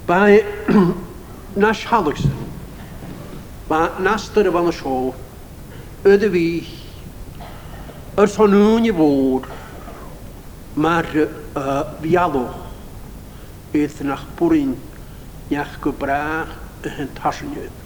Bae... 0.09 0.41
nas 1.61 1.85
halwgs. 1.93 2.25
Mae 3.69 3.91
nas 4.05 4.31
dyr 4.33 4.49
y 4.49 4.55
fan 4.57 4.73
y 4.73 4.77
sio. 4.81 4.97
Ydy 6.09 6.29
fi 6.39 6.47
Yr 8.19 8.27
son 8.27 8.51
nhw'n 8.51 8.89
i 8.89 8.91
fod, 8.91 9.45
mae'r 10.83 11.07
fialw 12.03 12.41
bydd 13.71 14.01
yn 14.03 14.11
eich 14.11 14.25
bwryn 14.41 14.73
iach 15.55 15.77
gybrach 15.85 16.51
y 16.83 16.93
hyn 16.97 17.13
tasnyd. 17.21 17.79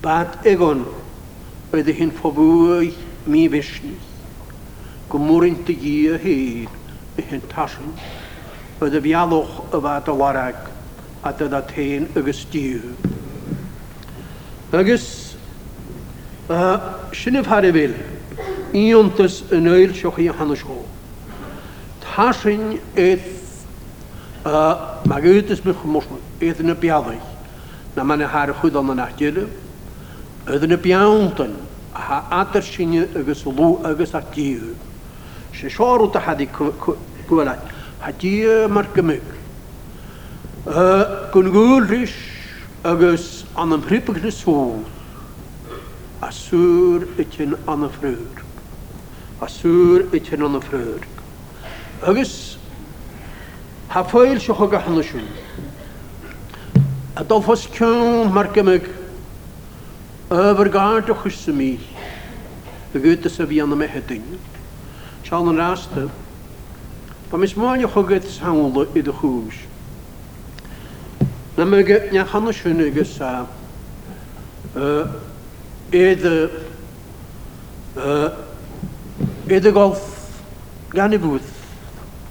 Bad 0.00 0.48
egon 0.48 0.80
oedd 1.76 1.92
hyn 2.00 2.14
ffobwy 2.22 2.88
mi 3.28 3.44
fysnys. 3.52 4.08
Gwmwrin 5.12 5.60
dy 5.68 5.76
gi 5.84 5.94
y 6.08 6.16
hyn 6.24 6.90
y 7.20 7.28
hyn 7.28 7.44
tasnyd. 7.52 8.00
Oedd 8.80 8.96
y 9.00 9.04
fialwch 9.10 9.52
y 9.76 9.82
fad 9.90 10.08
o 10.12 10.16
warag 10.22 10.72
a 11.28 11.34
dyda 11.36 11.60
a 11.66 11.74
tein 11.74 12.08
agos 12.16 12.46
diw. 12.52 12.94
Agos, 14.72 15.10
uh, 16.48 16.78
sy'n 17.12 17.36
y 17.36 17.44
ffari 17.48 17.74
fel? 17.76 17.98
íontas 18.74 19.44
an 19.50 19.66
éil 19.66 19.92
seoí 19.94 20.28
a 20.28 20.32
hanna 20.32 20.54
seo. 20.56 20.84
Tá 22.02 22.32
sin 22.32 22.80
éad 22.96 23.20
magútas 25.04 25.62
mu 25.64 25.72
chumó 25.74 26.02
éiad 26.40 26.60
na 26.60 26.74
beadaí 26.74 27.18
na 27.96 28.04
man 28.04 28.20
haar 28.22 28.52
chud 28.60 28.76
an 28.76 28.86
na 28.86 28.94
nachtíile, 29.06 29.46
Öidir 30.46 30.68
na 30.68 30.76
beantain 30.76 31.56
a 31.94 31.98
ha 32.00 32.40
atar 32.42 32.62
sinne 32.62 33.08
agus 33.16 33.42
lú 33.44 33.80
agus 33.84 34.14
a 34.14 34.20
tíú. 34.20 34.74
sé 35.54 35.70
seáú 35.70 36.10
a 36.14 36.18
hadí 36.20 36.46
goile 37.26 37.50
hatí 38.00 38.44
mar 38.68 38.86
gomug. 38.94 39.24
Gun 41.32 41.50
gúlis 41.50 42.12
agus 42.84 43.44
an 43.56 43.72
an 43.72 43.80
hrippa 43.82 44.12
na 44.12 44.30
sór 44.30 44.82
a 46.20 46.30
súr 46.32 47.08
y 47.16 47.24
tin 47.24 47.54
an 47.66 47.84
a 49.38 49.46
sŵr 49.46 50.08
i 50.14 50.20
tyn 50.26 50.42
o'n 50.46 50.56
ffrwyr. 50.64 51.04
Agus, 52.10 52.32
ha 53.92 54.02
ffeil 54.06 54.40
sy'n 54.42 54.56
chog 54.58 54.74
a 54.74 54.80
hynny 54.82 55.04
sy'n. 55.06 55.28
A 57.18 57.24
dofos 57.26 57.64
ciwn 57.74 58.30
mar 58.34 58.50
gymig, 58.54 58.86
yfyr 60.34 60.70
gard 60.74 61.10
o 61.10 61.16
chwysau 61.22 61.54
mi, 61.56 61.72
y 62.94 63.02
gwytas 63.04 63.38
y 63.42 63.46
fi 63.50 63.60
anna 63.62 63.78
me 63.78 63.88
hydyn. 63.90 64.26
Sial 65.26 65.50
yn 65.52 65.58
rasta, 65.62 66.06
ba 67.30 67.38
mis 67.42 67.54
mwaen 67.58 67.82
i'ch 67.86 67.94
hwgyd 67.94 68.26
sawl 68.32 68.82
i 68.96 69.02
dy 69.06 69.14
chwys. 69.22 69.62
Na 71.58 71.66
mae 71.66 71.82
gynnu 71.86 72.26
hynny 72.34 72.54
sy'n 72.62 72.84
agos 72.88 73.14
a, 73.26 73.32
Edd 75.98 76.24
Ydych 79.48 79.72
golf 79.72 80.00
gan 80.92 81.14
i 81.16 81.18
bwyd. 81.18 81.44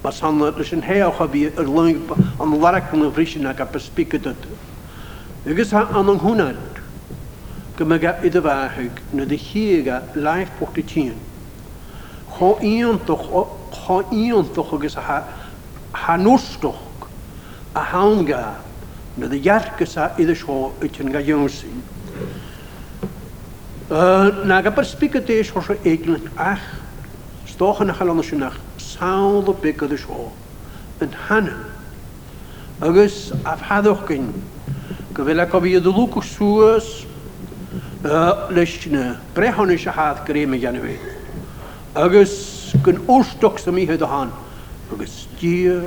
Mae 0.04 0.14
san 0.14 0.38
rys 0.54 0.70
yn 0.76 0.84
heawch 0.86 1.18
a 1.24 1.26
fi 1.34 1.48
yr 1.50 1.66
lyng 1.74 2.12
am 2.44 2.52
larach 2.62 2.92
yn 2.94 3.08
y 3.08 3.08
frisin 3.16 3.50
ac 3.50 3.64
ap 3.66 3.74
ysbygyd 3.80 4.28
yd. 4.30 4.44
Ygys 5.50 5.72
an 5.80 6.10
yng 6.14 6.22
hwnad, 6.22 6.82
gymaga 7.80 8.14
iddo 8.30 8.44
fahag 8.46 9.02
na 9.18 9.26
dy 9.32 9.40
higa 9.48 9.98
laif 10.28 10.54
bwch 10.62 10.78
y 10.78 10.86
tîn. 10.94 11.18
Cho 12.38 12.52
iontoch, 12.70 13.26
cho 13.80 13.98
iontoch 14.20 14.76
ygys 14.78 15.00
ha, 15.08 15.18
hanwstoch 16.04 16.84
a 17.74 17.82
hawn 17.82 18.28
hawnga 18.28 18.58
na 19.18 19.32
dy 19.34 19.42
gys 19.48 19.98
a 20.06 20.12
iddo 20.22 20.38
sio 20.44 20.60
y 20.78 20.86
ytyn 20.92 21.10
ga 21.18 21.26
ywnsyn. 21.26 21.82
Nag 24.54 24.70
ap 24.70 24.84
ysbygyd 24.86 25.32
eich 25.40 25.50
hos 25.58 25.74
o 25.74 25.80
eiglyn 25.82 26.30
ach, 26.38 26.76
stoch 27.58 27.80
yn 27.82 27.90
achal 27.90 28.12
ond 28.14 28.22
an 28.22 28.28
sinach 28.30 28.58
sawl 28.78 29.48
o 29.50 29.54
big 29.64 29.82
oedd 29.82 29.94
y 29.96 29.98
sio. 29.98 30.28
Yn 31.02 31.14
hana. 31.28 31.56
Agus 32.86 33.32
af 33.50 33.64
haddwch 33.66 34.04
gyn. 34.12 34.28
Gyfela 35.18 35.48
cofi 35.50 35.72
y 35.78 35.82
ddwlwg 35.82 36.20
o 36.20 36.24
sŵas 36.26 36.90
leis 38.04 38.04
yna, 38.04 38.52
leisna. 38.54 39.06
Brehon 39.34 39.74
eisiau 39.74 39.96
hadd 39.98 40.22
greu 40.30 40.46
mewn 40.52 40.62
gan 40.62 40.78
fi. 40.84 40.94
E. 40.98 41.16
Agus 42.04 42.36
gyn 42.86 43.02
wrstoc 43.08 43.58
sy'n 43.64 43.74
mi 43.78 43.88
hyd 43.90 44.06
o 44.06 44.12
han. 44.12 44.34
Agus 44.94 45.24
dia 45.42 45.80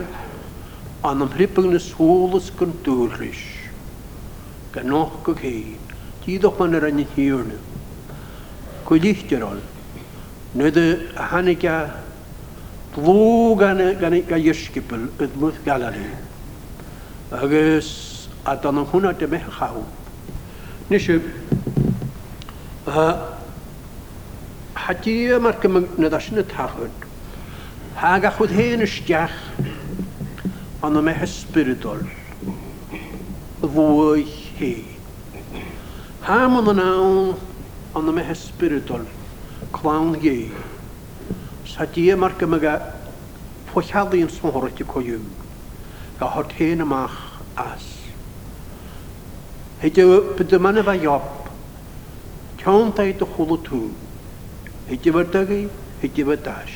an 1.06 1.22
am 1.22 1.30
hrippag 1.36 1.70
na 1.70 1.78
sŵlas 1.82 2.50
gyn 2.58 2.74
dŵrlis. 2.88 3.46
Gan 4.74 4.90
och 4.98 5.20
gog 5.28 5.44
hei. 5.46 5.76
Dydwch 6.30 6.58
ma'n 6.60 6.76
yr 6.80 6.86
angen 6.90 7.54
Gwyd 8.90 9.06
eich 9.06 9.20
dyrol, 9.30 9.58
Nid 10.52 10.76
hannig 11.14 11.64
a 11.64 11.94
glw 12.94 13.54
gan 13.54 13.78
ga 14.26 14.36
ysgibl 14.36 15.04
ydmwth 15.22 15.60
galari. 15.64 16.08
Agus 17.30 18.26
a 18.42 18.56
dan 18.58 18.78
o'n 18.82 18.86
hwnna 18.90 19.12
dy 19.14 19.28
mech 19.30 19.46
chaw. 19.54 19.78
Nes 20.90 21.06
i, 21.14 21.20
hadi 22.90 25.14
mae'r 25.44 25.54
gymryd 25.62 25.86
nad 26.02 26.10
asyn 26.18 26.42
y 26.42 26.44
tachod, 26.50 26.98
hag 28.02 28.22
achwyd 28.32 28.50
hen 28.58 28.82
ysgiach, 28.88 29.36
ond 30.82 30.96
o'n 30.98 31.06
mech 31.12 31.22
ysbrydol, 31.28 32.02
fwy 33.62 34.26
hi. 34.58 34.74
Ham 36.26 36.52
ond 36.58 36.70
o'n 36.74 36.82
awn, 36.88 37.30
ond 37.92 38.08
o'n 38.10 38.14
mech 38.18 38.34
ysbrydol, 38.34 39.06
clán 39.72 40.12
gé. 40.20 40.50
Sa 41.66 41.84
dí 41.86 42.10
mar 42.14 42.34
go 42.38 42.46
pochallaíon 43.72 44.26
smóirte 44.28 44.82
coú 44.84 45.22
go 46.18 46.26
thothéana 46.26 46.84
mach 46.84 47.14
as. 47.56 47.82
Heidir 49.80 50.20
be 50.34 50.58
mana 50.58 50.82
bheith 50.82 51.02
job, 51.02 51.22
teantaid 52.58 53.18
do 53.18 53.26
chola 53.26 53.56
tú, 53.62 53.92
heidir 54.90 55.12
bh 55.12 55.30
dagaí 55.30 55.68
heidir 56.02 56.26
bh 56.26 56.42
dais, 56.44 56.74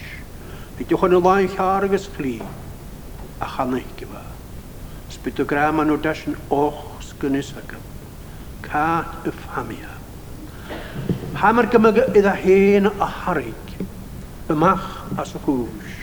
heidir 0.78 0.96
chuna 0.98 1.18
láin 1.20 1.48
chear 1.48 1.84
agus 1.84 2.08
a 3.40 3.46
chanaigi 3.46 4.06
bh. 4.06 4.22
Spitograma 5.10 5.84
nó 5.84 5.96
deis 5.96 6.26
an 6.26 6.36
och 6.50 7.00
sgunnis 7.00 7.52
ka 7.52 7.76
cá 8.62 9.04
y 9.26 9.93
Hamar 11.36 11.66
gymag 11.66 11.96
iddo 12.16 12.30
hen 12.30 12.86
a 12.86 13.04
harig, 13.04 13.86
bymach 14.46 15.18
as 15.18 15.32
y 15.34 15.40
hwys. 15.42 15.94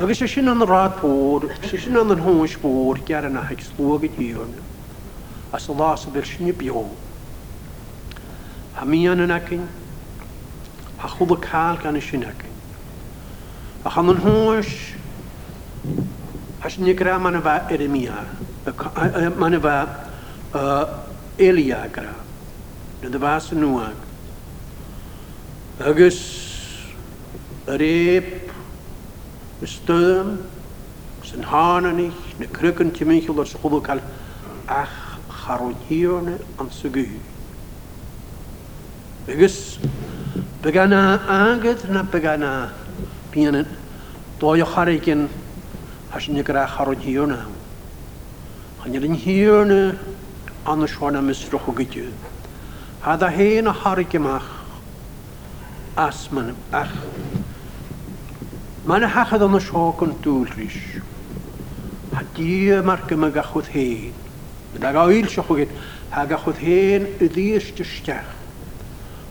Agus 0.00 0.22
eisiau 0.24 0.46
yn 0.56 0.62
y 0.64 0.66
rad 0.66 0.94
bod, 1.02 1.44
eisiau 1.58 2.00
yn 2.00 2.14
yn 2.16 2.22
hwys 2.24 2.54
bod, 2.62 3.02
ger 3.06 3.28
yna 3.28 3.42
hag 3.50 3.60
slwag 3.66 4.06
y 4.08 4.10
diwn, 4.16 4.54
as 5.54 5.68
y 5.70 5.76
las 5.76 6.06
y 6.08 6.14
fersiwn 6.14 6.48
i 6.48 6.54
bio. 6.56 6.86
Hamian 8.78 9.20
yn 9.26 9.34
acyn, 9.36 9.68
a 11.02 11.12
chwb 11.18 11.36
y 11.36 11.38
cael 11.44 11.76
gan 11.84 12.00
eisiau 12.00 12.22
yn 12.22 12.50
A 13.84 13.90
chan 13.90 14.08
yn 14.08 14.22
hwys, 14.24 14.72
as 16.64 16.78
ni 16.80 16.94
gra 16.96 17.16
ma'n 17.20 17.34
efa 17.42 17.56
Eremia, 17.74 18.14
ma'n 19.36 19.56
efa 19.60 19.74
Elia 21.36 21.80
gra 21.92 22.21
na 23.02 23.08
dy 23.10 23.18
fas 23.18 23.48
yn 23.50 23.58
nhwag. 23.58 23.98
Agus 25.82 26.18
yr 27.66 27.82
eip, 27.82 28.28
y 29.58 29.66
stym, 29.70 30.30
sy'n 31.26 31.48
hân 31.50 31.88
yn 31.90 32.04
eich, 32.04 32.20
na 32.38 32.46
cryg 32.54 32.78
yn 32.84 32.92
tîm 32.94 33.10
eich 33.16 33.26
o'r 33.32 33.42
sgwbl 33.50 33.82
cael 33.86 34.04
ach 34.70 34.94
charonhion 35.40 36.36
am 36.62 36.70
sygu. 36.70 37.08
Agus 39.26 39.56
begana 40.62 41.04
agad 41.40 41.82
na 41.90 42.02
begana 42.06 42.54
pianet 43.34 43.66
doi 44.38 44.60
o 44.62 44.66
charigin 44.76 45.26
hasyn 46.14 46.38
ni 46.38 46.44
gyda 46.46 46.68
charonhion 46.76 47.34
am. 47.34 47.50
Hanyr 48.84 49.08
yn 49.10 49.18
hirna 49.24 49.80
anna 50.66 50.86
siarna 50.86 51.22
misrwch 51.22 51.66
o 51.70 51.74
gydyd 51.78 52.30
a 53.02 53.04
Hada 53.04 53.30
hen 53.32 53.64
gymach 53.64 54.42
as 55.96 56.28
ma'n 56.30 56.54
ach. 56.72 56.90
ma'n 58.86 59.02
hachad 59.10 59.32
adon 59.42 59.54
o 59.54 59.58
siog 59.58 60.00
yn 60.06 60.14
dŵl 60.22 60.46
rys. 60.56 60.76
a 62.14 62.22
di 62.36 62.70
mae'r 62.84 63.02
gyma 63.08 63.30
gachwyd 63.34 63.66
hen. 63.74 64.12
Mae'n 64.74 64.84
ag 64.86 64.96
oel 65.00 65.26
sioch 65.28 65.50
o 65.50 65.56
gyd. 65.58 65.72
a 66.12 66.26
gachwyd 66.26 66.58
hen 66.62 67.08
y 67.24 67.28
ddys 67.28 67.72
dystiach. 67.76 68.36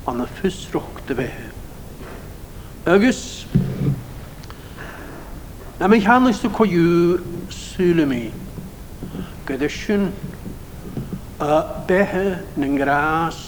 Ond 0.09 0.25
y 0.25 0.27
ffys 0.37 0.59
rwch 0.75 0.99
dy 1.07 1.15
fe. 1.21 1.29
Ygys, 2.91 3.23
na 5.79 5.87
mae'n 5.87 6.05
hannes 6.09 6.41
dy 6.43 6.49
coiw 6.57 7.21
sŵl 7.55 8.03
y 8.03 8.09
mi. 8.09 8.23
Gyda 9.47 9.69
sy'n 9.71 10.09
y 11.41 11.63
behe 11.89 12.27
nyn 12.59 12.75
gras 12.81 13.47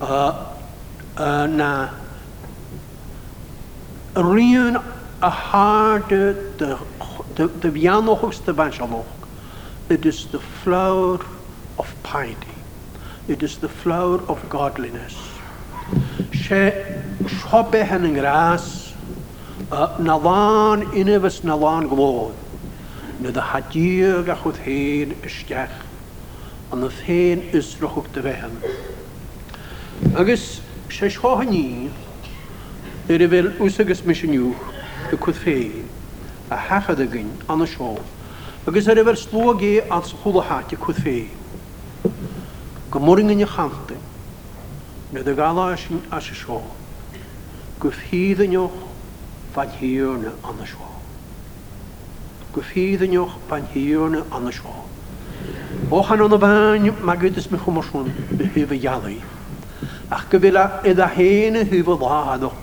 uh, 0.00 0.52
uh, 1.16 1.46
na 1.46 1.90
rion 4.14 4.76
a 5.22 5.28
harde 5.30 6.34
de, 6.58 6.76
de, 7.34 7.48
de 7.60 7.70
vianochste 7.70 8.52
banjalog. 8.54 9.06
It 9.88 10.04
is 10.04 10.26
the 10.28 10.40
flower 10.40 11.18
of 11.78 11.94
piety. 12.02 12.50
It 13.28 13.42
is 13.42 13.58
the 13.58 13.68
flower 13.68 14.20
of 14.28 14.48
godliness. 14.48 15.14
she 16.32 16.70
shobe 17.24 17.86
hen 17.86 18.14
gras, 18.14 18.94
uh, 19.72 19.96
na 20.00 20.16
lan 20.16 20.82
unifys 20.92 21.42
na 21.44 21.54
lan 21.56 21.88
glod, 21.88 22.34
na 23.20 23.30
dy 23.34 23.40
hadio 23.42 24.22
gachwyd 24.26 24.56
hen 24.66 25.14
ysgech, 25.28 25.72
ond 26.74 26.86
y 26.86 26.90
ffein 26.98 27.42
ysrochwg 27.56 28.10
dy 28.14 28.22
agus 30.18 30.60
sé 30.96 31.08
seáhaní 31.10 31.90
ar 33.08 33.14
a 33.14 33.28
bhfuil 33.30 33.48
úsagus 33.66 34.00
misisiú 34.08 34.48
go 35.10 35.16
chud 35.16 35.34
fé 35.42 35.54
a 36.50 36.56
hechad 36.66 37.00
aginn 37.04 37.30
anna 37.48 37.66
seo, 37.70 37.92
agus 38.66 38.88
ar 38.94 38.98
a 38.98 39.04
bhfuil 39.06 39.16
slógé 39.22 39.72
an 39.96 40.02
sa 40.02 40.16
chulathte 40.22 40.74
chud 40.76 40.96
fé. 41.04 41.16
Go 42.90 42.98
moringan 42.98 43.46
chanta 43.46 43.96
na 45.12 45.20
a 45.20 45.34
galá 45.34 45.76
sin 45.76 46.02
a 46.10 46.20
se 46.20 46.34
seo, 46.34 46.60
go 47.80 47.90
fhíaneoch 47.90 48.76
fan 49.54 49.68
hiúna 49.80 50.32
anna 50.44 50.66
seo. 50.66 50.90
Go 52.52 52.60
fhíaneoch 52.60 53.38
fan 53.48 53.64
hiúna 53.74 54.26
anna 54.32 54.52
seo. 54.52 54.84
Ochan 55.90 56.20
an 56.20 56.32
a 56.32 56.38
bhain 56.38 56.92
magad 57.02 57.36
is 57.38 57.50
me 57.50 57.58
chumarsún 57.58 58.12
be 58.36 58.44
hih 58.52 59.24
Ach 60.10 60.24
go 60.30 60.38
bhfuil 60.38 60.56
hen 60.84 60.94
y 60.94 61.64
héana 61.66 61.90
o 61.90 61.98
láhadach 61.98 62.58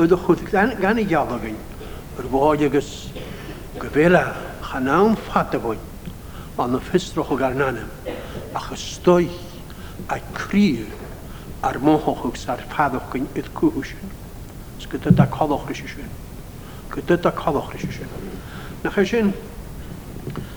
oedd 0.00 0.12
a 0.16 0.16
chwth 0.16 0.44
gan 0.80 0.98
i 1.00 1.02
gealagain 1.08 1.56
ar 2.20 2.28
bháid 2.32 2.62
agus 2.70 2.88
go 3.80 3.88
bhfuile 3.92 4.22
chanám 4.64 5.16
fatabhain 5.28 5.80
an 6.56 6.72
na 6.72 6.80
fistrocha 6.88 7.34
o 7.34 7.36
nanam 7.36 7.90
achas 8.56 8.84
stoi 8.94 9.28
a 10.08 10.18
crír 10.38 10.86
ar 11.62 11.76
móthachgus 11.84 12.48
ar 12.48 12.64
fadachgain 12.72 13.28
iad 13.34 13.52
cúhu 13.54 13.84
sin. 13.84 14.10
Is 14.78 14.86
go 14.86 14.96
a 14.96 15.12
choch 15.12 15.66
leis 15.68 15.78
sin. 15.84 16.10
Go 16.90 17.00
a 17.02 17.18
choch 17.18 17.72
leis 17.74 17.88
sin. 17.92 18.08
Na 18.82 18.90
chu 18.90 19.02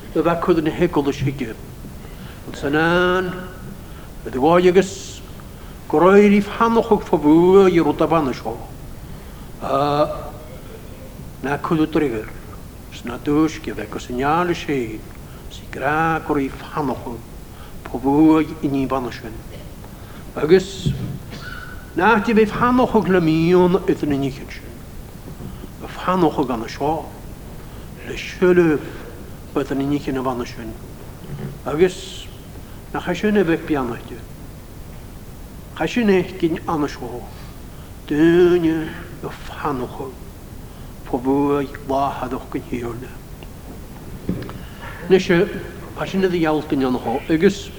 y 0.10 0.24
fa 0.24 0.24
bheith 0.24 0.58
yn 0.60 0.68
hegol 0.72 0.80
hecolas 1.06 1.20
hiige. 1.24 1.52
Ond 2.50 2.58
sy'n 2.58 2.76
an, 2.76 3.30
bud 4.24 4.36
a 4.36 4.40
bháid 4.42 4.76
Гроирив 5.90 6.48
ханохог 6.58 7.04
фабуо 7.04 7.66
ерутабана 7.66 8.32
шо. 8.32 8.56
А 9.60 10.30
на 11.42 11.58
кудутригер. 11.58 12.30
Снадушки 12.94 13.74
да 13.74 13.88
косняли 13.88 14.54
шей. 14.54 15.02
Сигра 15.52 16.22
гроирив 16.28 16.54
ханохог 16.74 17.18
фабуо 17.92 18.42
ини 18.62 18.86
банашен. 18.86 19.34
Агис 20.36 20.86
Nachti 21.96 22.32
bif 22.34 22.52
hanochog 22.62 23.10
le 23.10 23.20
mion 23.20 23.82
et 23.88 24.04
yn 24.06 24.14
unig. 24.16 24.40
Bif 25.82 25.96
hanochog 26.06 26.52
an 26.54 26.62
y 26.62 26.70
sio. 26.72 27.04
Le 28.08 28.16
siolwf 28.16 28.86
bydd 29.56 29.74
yn 29.74 29.84
unig 29.90 30.08
yn 30.08 30.22
y 30.22 30.24
fan 30.24 30.44
y 30.46 30.48
siwn. 30.48 30.72
Agos, 31.68 32.00
nach 32.94 33.10
eisiau 33.12 33.34
nefeg 33.36 33.66
bianach 33.68 34.06
diw. 34.08 34.22
Hashin 35.80 36.26
kin 36.38 36.58
anasho. 36.68 37.24
dunje 38.06 38.90
of 39.24 39.50
hanocho. 39.50 40.12
voor 41.06 41.64
la 41.64 41.68
wahadok 41.88 42.52
kin 42.52 42.62
hiorde. 42.70 43.08
Nishe 45.10 45.48
hashin 45.98 46.20
de 46.20 46.38
yalkin 46.38 46.82
anho. 46.84 47.22
Igus 47.30 47.70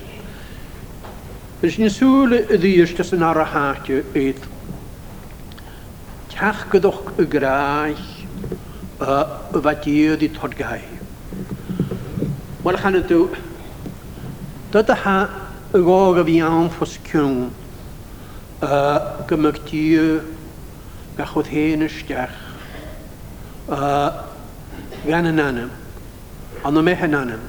Dus 1.60 1.74
eh, 1.74 1.76
je 1.76 1.82
eh, 1.82 1.88
dus, 1.88 1.96
zoele 1.98 2.40
eh, 2.42 2.48
de 2.48 2.58
dus 2.58 2.74
eerste 2.74 3.02
snare 3.02 3.42
haar 3.44 3.80
eet. 3.86 4.14
uit. 4.14 4.42
Tjach 6.28 6.66
gedoch 6.70 7.02
graag 7.28 8.00
wat 9.52 9.84
je 9.84 10.14
dit 10.18 10.36
had 10.36 10.54
gai. 10.54 10.80
Wat 12.62 12.74
gaan 12.80 12.92
het 12.94 13.08
doen. 13.08 13.28
Dat 14.70 14.86
de 14.86 14.94
haar 14.94 15.30
een 15.70 15.82
gore 15.84 16.24
wie 16.24 16.44
voor 16.68 16.86
skjong. 16.86 17.44
gymygdiw 19.28 20.20
a 20.20 21.22
gachodd 21.22 21.46
hen 21.54 21.82
a 23.68 24.26
gan 25.08 25.24
yn 25.30 25.40
anam, 25.40 25.70
ond 26.68 26.82
mech 26.84 27.00
mehen 27.00 27.14
anam. 27.20 27.40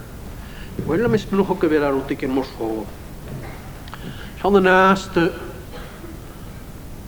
Wel 0.88 1.04
am 1.08 1.14
ysblwch 1.18 1.52
o 1.52 1.56
gyfer 1.60 1.84
ar 1.84 1.98
wtig 2.00 2.24
yn 2.24 2.32
morsfo. 2.32 2.86
Sian 4.40 4.56
yn 4.62 4.70
dy 4.72 5.26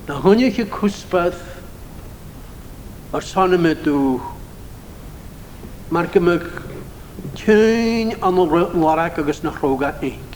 na 0.10 0.18
hwnnw 0.20 0.52
chi 0.56 0.66
cwsbeth 0.68 1.46
o'r 3.16 3.24
son 3.26 3.56
y 3.56 3.60
meddw 3.70 3.96
mae'r 5.96 6.12
gymryd 6.14 6.50
tyn 7.40 8.12
anol 8.20 8.52
lorag 8.76 9.16
agos 9.24 9.44
na 9.48 9.56
rhogat 9.56 10.04
neig. 10.04 10.36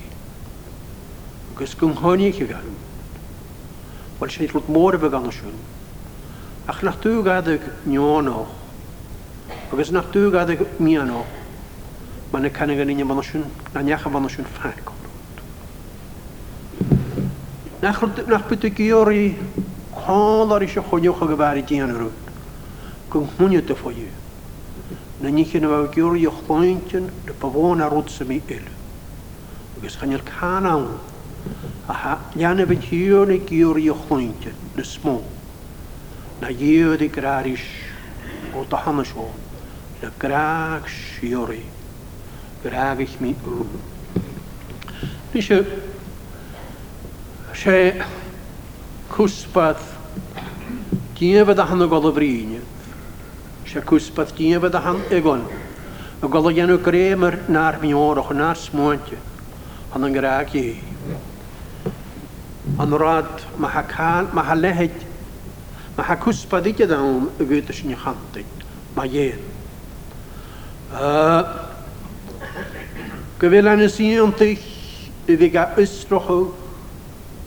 Agos 1.52 1.76
gynghoni 1.80 2.32
chi 2.38 2.48
gan. 2.54 2.76
Wel 4.18 4.30
sy'n 4.34 4.48
rwyd 4.50 4.70
môr 4.74 4.96
y 4.98 5.02
bygan 5.02 5.28
ysyn. 5.30 5.58
Ach 6.68 6.80
nach 6.84 6.96
dŵ 7.04 7.20
gadig 7.26 7.66
nion 7.86 8.30
o. 8.32 8.48
Agos 9.70 9.92
nach 9.94 10.08
dŵ 10.14 10.32
gadig 10.34 10.64
mian 10.82 11.12
o. 11.14 11.22
Mae'n 12.34 12.48
y 12.50 12.52
canig 12.52 12.82
yn 12.82 12.96
union 12.96 13.12
fan 13.22 13.46
na 13.76 13.84
niach 13.86 14.08
yn 14.10 14.14
fan 14.18 14.26
ysyn 14.32 14.48
ffac. 14.56 14.94
Nach 17.84 18.02
bydd 18.50 18.66
y 18.66 18.72
gyr 18.80 19.14
i 19.14 19.24
col 19.94 20.56
ar 20.58 20.66
eisiau 20.66 20.86
chwniwch 20.90 21.22
o 21.22 21.28
gyfer 21.30 21.62
i 21.62 21.64
dian 21.70 21.94
yr 21.94 22.02
hwn. 22.08 22.24
Gwngmwnio 23.14 23.62
dy 23.70 23.78
ffoi. 23.78 24.08
Na 25.22 25.30
nich 25.30 25.54
yn 25.58 25.70
efo 25.70 25.84
gyr 25.94 26.18
i 26.18 26.26
ochlwyntyn 26.30 27.12
dy 27.30 27.38
bafon 27.42 27.86
ar 27.86 27.94
wrth 27.94 28.18
sy'n 28.18 28.34
mi 28.34 28.42
il. 28.48 28.66
Agus 29.78 30.00
chanel 30.02 30.26
can 30.26 30.66
awn. 30.66 30.90
Aha, 31.88 32.20
leanna 32.36 32.66
byd 32.68 32.82
hiwna 32.84 33.38
gyr 33.48 33.78
i 33.80 33.88
ochlwynti, 33.90 34.52
dy 34.76 34.84
smo. 34.84 35.22
Na 36.42 36.50
gyr 36.52 37.00
i 37.02 37.08
graris 37.08 37.64
o 38.60 38.66
da 38.68 38.82
hamas 38.84 39.14
o. 39.16 39.30
Na 40.02 40.12
graag 40.20 40.90
siori. 40.92 41.62
Graag 42.64 43.02
ich 43.06 43.16
mi 43.24 43.32
u. 43.48 43.64
Nisio, 45.34 45.62
se 47.56 47.78
cwsbadd 49.14 49.80
gyfyd 51.18 51.64
a 51.64 51.68
hann 51.72 51.88
o 51.88 51.88
gol 51.88 52.10
o 52.12 52.12
brin. 52.12 52.58
Se 53.70 53.80
cwsbadd 53.88 54.36
gyfyd 54.42 54.76
a 54.76 54.84
hann 54.90 55.06
egon. 55.16 55.48
Y 56.20 56.28
golog 56.36 56.60
enw 56.66 56.76
gremyr 56.84 57.40
na'r 57.48 57.80
miorach 57.80 58.36
na'r 58.36 58.60
smoanti. 58.60 59.24
Hann 59.96 60.04
yn 60.10 60.20
graag 60.20 60.52
i 60.60 60.68
anrad 62.78 63.28
mahakan 63.58 64.30
mahalehet 64.34 64.94
mahakus 65.98 66.46
padige 66.46 66.86
daum 66.90 67.30
ögütüş 67.40 67.84
ni 67.86 67.94
hantik 67.96 68.46
maye 68.96 69.34
Gwyfelan 73.40 73.80
y 73.86 73.90
sy'n 73.92 74.16
ymdych 74.24 74.64
i 75.30 75.34
fi 75.38 75.50
ga 75.54 75.64
ysroch 75.78 76.30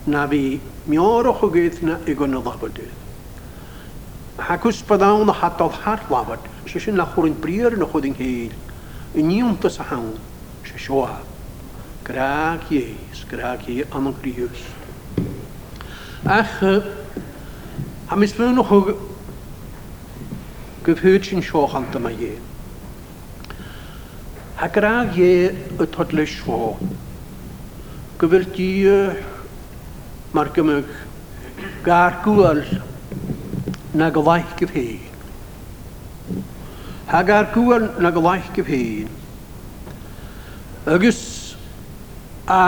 na 0.07 0.27
fi 0.31 0.61
mioroch 0.87 1.40
o 1.43 1.49
gydd 1.51 1.81
na 1.83 1.97
i 2.07 2.14
gwnnw 2.14 2.38
ddabodyd. 2.47 2.87
Hacws 4.38 4.85
byddawn 4.87 5.25
na 5.27 5.35
hadodd 5.35 5.75
har 5.83 5.99
lafod, 6.14 6.38
sy'n 6.71 6.81
sy'n 6.87 6.95
lachwr 7.01 7.27
yn 7.27 7.35
brir 7.43 7.75
yn 7.75 7.83
ychwyd 7.88 8.07
yng 8.07 8.14
nghyl, 8.21 8.55
yn 9.19 9.25
niwn 9.35 9.59
dys 9.64 9.83
a 9.83 9.85
Ach, 16.24 16.62
a 18.12 18.16
mis 18.18 18.35
fy 18.37 18.48
nhw 18.50 18.64
chwg 18.68 18.90
gyfhyd 20.88 21.26
sy'n 21.28 21.44
sioch 21.46 21.74
ond 21.78 21.96
yma 21.98 22.11
ie. 22.16 22.33
A 24.61 24.68
graf 24.74 25.16
ie 25.20 25.50
y 25.80 25.87
todle 25.96 26.24
sio. 26.28 26.59
Gyfyl 28.20 28.44
di 28.56 28.66
mae'r 30.37 30.50
gymryd 30.56 30.90
gair 31.87 32.18
gwyl 32.26 32.61
na 34.00 34.11
gyfaich 34.14 34.52
gyfhyd. 34.61 35.09
Ha 37.11 37.22
gar 37.26 37.48
gwyl 37.54 37.88
na 38.04 38.12
gyfaich 38.18 38.52
gyfhyd. 38.59 39.16
Agus 40.98 41.22
a 42.48 42.61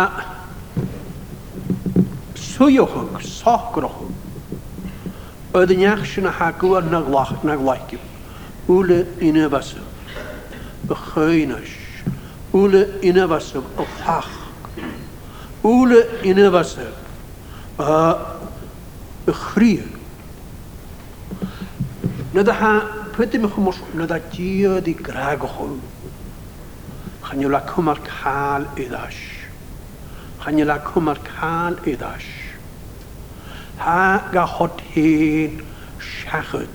tujohug, 2.63 3.19
sacroch. 3.43 3.99
Oedd 5.53 5.73
yn 5.75 5.83
iach 5.83 6.05
sy'n 6.09 6.27
hagw 6.39 6.71
yn 6.79 6.87
naglach, 6.95 7.33
naglaicib. 7.45 8.01
Wle 8.71 8.99
ina 9.27 9.49
fasym. 9.51 9.83
Y 10.87 10.95
chynys. 11.01 11.73
Wle 12.55 12.81
ina 13.09 13.25
fasym. 13.33 13.65
Y 13.75 13.77
llach. 13.99 14.31
Wle 15.67 16.01
ina 16.31 16.47
fasym. 16.55 16.95
Y 17.83 17.85
chrio. 19.43 19.87
Nad 22.33 22.49
a 22.49 22.55
ha, 22.57 22.71
pwydym 23.13 23.45
eich 23.45 23.59
ha 33.83 34.29
ga 34.33 34.45
hot 34.47 34.81
hen 34.95 35.59
siachyd. 35.99 36.71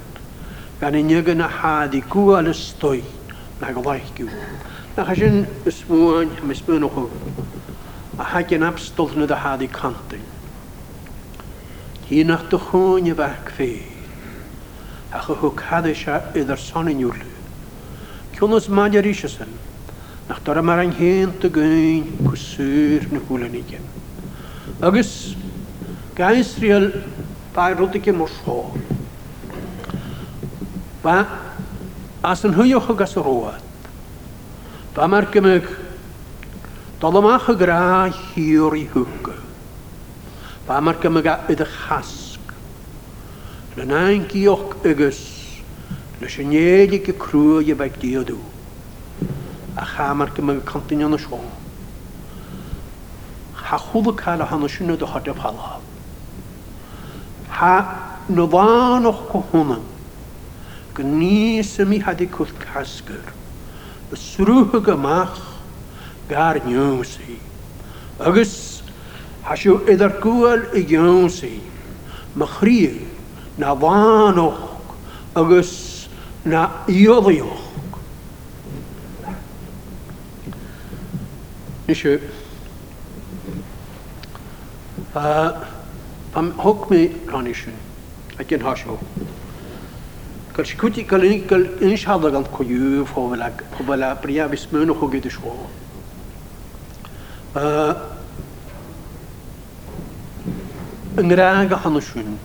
Gan 0.81 0.97
i 0.99 1.03
nyg 1.07 1.31
yn 1.33 1.43
y 1.45 1.51
had 1.59 1.95
i 1.97 2.01
gwa 2.13 2.39
yn 2.43 2.51
na 3.61 3.71
go 3.73 3.81
faich 3.85 4.09
gw. 4.19 4.27
Na 4.95 5.05
chas 5.07 5.21
yn 5.27 5.45
ysmwain, 5.71 6.35
am 6.43 6.51
ysmwain 6.53 6.85
o 6.87 6.91
chw. 6.93 7.05
A 8.21 8.25
hag 8.33 8.51
yn 8.57 8.65
abstol 8.67 9.15
yn 9.15 9.25
y 9.27 9.39
had 9.45 9.63
i 9.65 9.69
cantyn. 9.79 10.25
Hi'n 12.09 12.31
ach 12.35 12.45
dy 12.51 12.59
chwn 12.69 13.09
i 13.11 13.15
fach 13.19 13.49
fe. 13.57 13.71
A 15.11 15.19
chw 15.23 15.35
hw 15.39 15.49
cad 15.59 15.87
eisia 15.89 16.19
iddo'r 16.39 16.59
son 16.61 16.91
yn 16.91 17.01
yw'r 17.07 17.17
lw. 17.23 17.33
Cwn 18.37 18.53
os 18.59 18.69
maen 18.69 18.95
i'r 18.95 19.07
eisiau 19.09 19.31
sy'n, 19.33 19.51
nach 20.29 20.43
dora 20.45 20.61
mar 20.63 20.79
ein 20.83 20.93
hen 20.99 21.33
dy 21.41 21.49
gyn, 21.57 22.11
cwsur 22.27 23.07
na 23.11 23.23
hwlen 23.27 23.55
i 23.59 23.63
gen. 23.71 23.87
Agus, 24.83 25.35
Gaisriel 26.17 26.89
ba 27.53 27.69
rudige 27.77 28.09
morsó. 28.11 28.73
Ba 31.03 31.17
as 32.23 32.43
an 32.43 32.55
huiocha 32.57 32.95
gas 32.97 33.13
roat. 33.17 33.61
Ba 34.95 35.05
mar 35.07 35.25
gymig 35.33 35.67
dolamacha 37.03 37.55
gra 37.59 38.09
hiwr 38.33 38.75
i 38.81 38.87
hwga. 38.95 39.35
Ba 40.65 40.81
mar 40.81 40.95
gymig 41.05 41.29
a 41.29 41.37
yd 41.53 41.61
y 41.61 41.67
chasg. 41.75 42.55
Ryn 43.77 43.93
ein 43.99 44.25
gioch 44.33 44.73
ygys 44.93 45.19
le 46.17 46.31
sy'n 46.33 46.49
nedig 46.49 47.11
y 47.13 47.13
crwy 47.27 47.61
i 47.69 47.75
bag 47.77 47.99
diodw. 48.01 48.39
A 49.77 49.85
cha 49.93 50.09
mar 50.17 50.33
gymig 50.33 50.63
y 50.65 50.65
continion 50.73 51.13
y 51.13 51.21
sôn. 51.27 51.45
Ha 53.67 53.77
chwlw 53.91 54.15
cael 54.23 54.41
o 54.41 54.49
hanes 54.49 54.79
yn 54.81 54.95
ydych 54.95 55.13
hodi'r 55.13 55.37
palaf. 55.43 55.77
نظانوخ 58.29 59.37
كهما 59.53 59.79
كني 60.97 61.63
سمي 61.63 61.99
هدي 62.03 62.25
كل 62.25 62.45
كاسكر 62.73 63.21
بسروه 64.13 64.79
جماخ 64.79 65.29
جار 66.29 66.63
نيوسي 66.65 67.37
أجس 68.19 68.83
حشو 69.43 69.77
إذا 69.87 70.07
كول 70.07 70.61
يوسي 70.91 71.59
مخري 72.37 72.99
نظانوخ 73.59 74.59
أجس 75.37 76.07
نا 76.45 76.69
يضيوخ 76.89 77.61
نشوف 81.89 82.21
آه 85.15 85.61
hokme 86.35 87.07
kanishin 87.25 87.73
akin 88.39 88.59
hasho 88.61 88.99
kal 90.53 90.65
shikuti 90.65 91.07
kal 91.07 91.19
ni 91.21 91.41
kal 91.41 91.63
inish 91.81 92.03
hadar 92.05 92.31
gan 92.31 92.43
ko 92.43 92.63
yu 92.63 93.05
fo 93.05 93.27
vela 93.29 93.49
fo 93.77 93.83
vela 93.83 94.15
priya 94.15 94.47
bismön 94.49 94.89
och 94.89 95.11
gud 95.11 95.29
sho 95.31 95.55
eh 97.55 97.93
ngrag 101.23 101.69
hanishun 101.83 102.39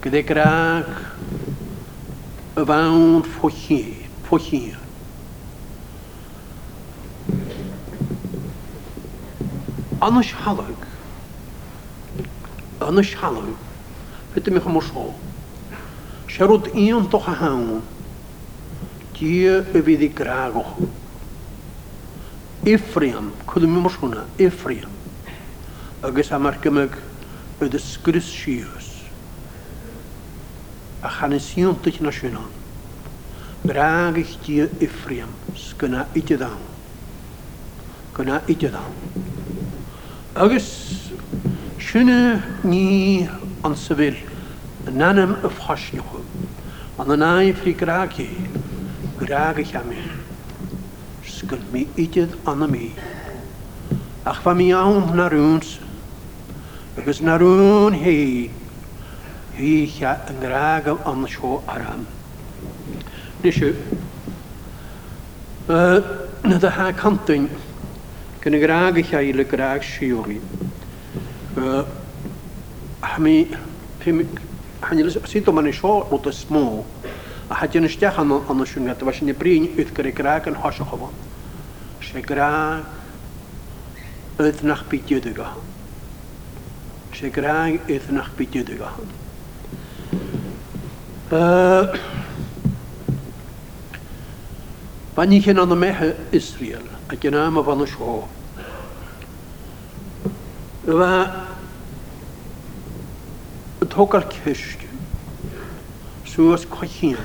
kde 0.00 0.22
krag 0.22 0.86
avant 2.56 3.26
fochi 3.26 3.82
fochi 4.30 4.74
Anush 10.04 10.34
halak 10.36 10.84
anashalom, 12.80 13.54
het 14.32 14.50
me 14.50 14.60
gemoesol. 14.60 15.14
Sharut 16.26 16.66
ion 16.74 17.06
toch 17.12 17.26
haun, 17.40 17.82
tie 19.16 19.60
bevidi 19.72 20.08
krago. 20.08 20.64
Ephraim, 22.64 23.30
kudu 23.46 23.66
me 23.68 23.80
moshuna, 23.84 24.24
Ephraim. 24.40 24.90
Agus 26.04 26.30
amarkemek, 26.32 26.96
het 27.58 27.74
is 27.74 27.94
Christus. 28.02 28.90
A 31.04 31.08
chanesion 31.08 31.76
tich 31.84 32.00
nationaal. 32.00 32.48
Draag 33.64 34.16
ik 34.16 34.34
tie 34.44 34.68
Ephraim, 34.80 35.28
skuna 35.54 36.08
itje 36.14 36.36
dan, 36.42 36.58
Kuna 38.14 38.42
itje 38.46 38.68
Chine 41.84 42.42
ni 42.64 43.28
an 43.62 43.74
sevil 43.76 44.16
nanem 44.90 45.32
of 45.44 45.58
naam 45.58 46.24
An 46.98 47.08
the 47.08 47.16
nai 47.16 47.52
fri 47.52 47.74
grake, 47.74 48.26
grake 49.18 49.66
chame. 49.66 49.98
Skun 51.24 51.62
mi 51.72 51.84
itid 51.84 52.28
anami 52.46 52.90
the 52.96 54.30
Ach 54.30 54.42
va 54.42 54.54
mi 54.54 54.72
aum 54.72 55.12
naruns. 55.12 55.78
narun 56.96 57.94
hi. 58.02 58.50
Hi 59.58 59.86
cha 59.86 60.22
an 60.26 60.40
grake 60.40 61.06
an 61.06 61.22
the 61.22 61.28
show 61.28 61.62
aram. 61.68 62.06
Nishu. 63.42 63.76
Na 65.68 66.58
da 66.58 66.70
ha 66.70 66.92
kantin. 66.92 67.48
Kunnen 68.40 68.62
grake 68.94 69.04
chai 69.06 69.32
le 69.36 69.44
grake 69.44 69.82
shiori. 69.82 70.40
хами 73.00 73.46
пим 74.04 74.28
ханилис 74.80 75.16
сито 75.26 75.52
манишо 75.52 76.06
рутсмо 76.10 76.84
а 77.48 77.54
хатин 77.54 77.88
штях 77.88 78.18
ано 78.18 78.42
ано 78.48 78.66
шунгат 78.66 79.02
ваш 79.02 79.20
не 79.22 79.32
прин 79.34 79.64
иткари 79.76 80.10
кракен 80.12 80.54
хашахова 80.60 81.08
шекра 82.00 82.84
этнах 84.38 84.84
питедега 84.86 85.48
шекра 87.12 87.68
этнах 87.88 88.32
питедега 88.32 88.88
э 91.30 91.94
Pani 95.14 95.36
hyn 95.38 95.60
yn 95.62 95.70
y 95.70 95.76
mehe 95.78 96.08
Israel, 96.34 96.82
ac 97.06 97.22
yn 97.28 97.36
am 97.38 97.60
y 97.60 97.62
fan 97.62 97.82
y 97.86 97.90
Ve 100.86 101.24
tokar 103.90 104.28
kishk 104.30 104.80
suas 106.28 106.64
kochin 106.68 107.16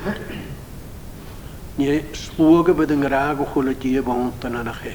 ni 1.76 1.90
y 1.92 2.00
bydd 2.38 2.94
yn 2.94 3.02
graag 3.04 3.42
o 3.44 3.48
chwle 3.52 3.74
di 3.76 3.92
y 4.00 4.02
bont 4.06 4.44
yn 4.48 4.56
anach 4.60 4.80
e. 4.88 4.94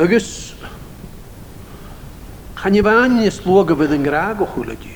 Ygys, 0.00 0.54
chan 2.62 2.76
i 2.76 2.82
fan 2.84 3.18
ni 3.20 3.28
y 3.28 3.74
bydd 3.76 3.94
yn 3.98 4.06
graag 4.08 4.40
o 4.44 4.48
chwle 4.54 4.76
di 4.80 4.94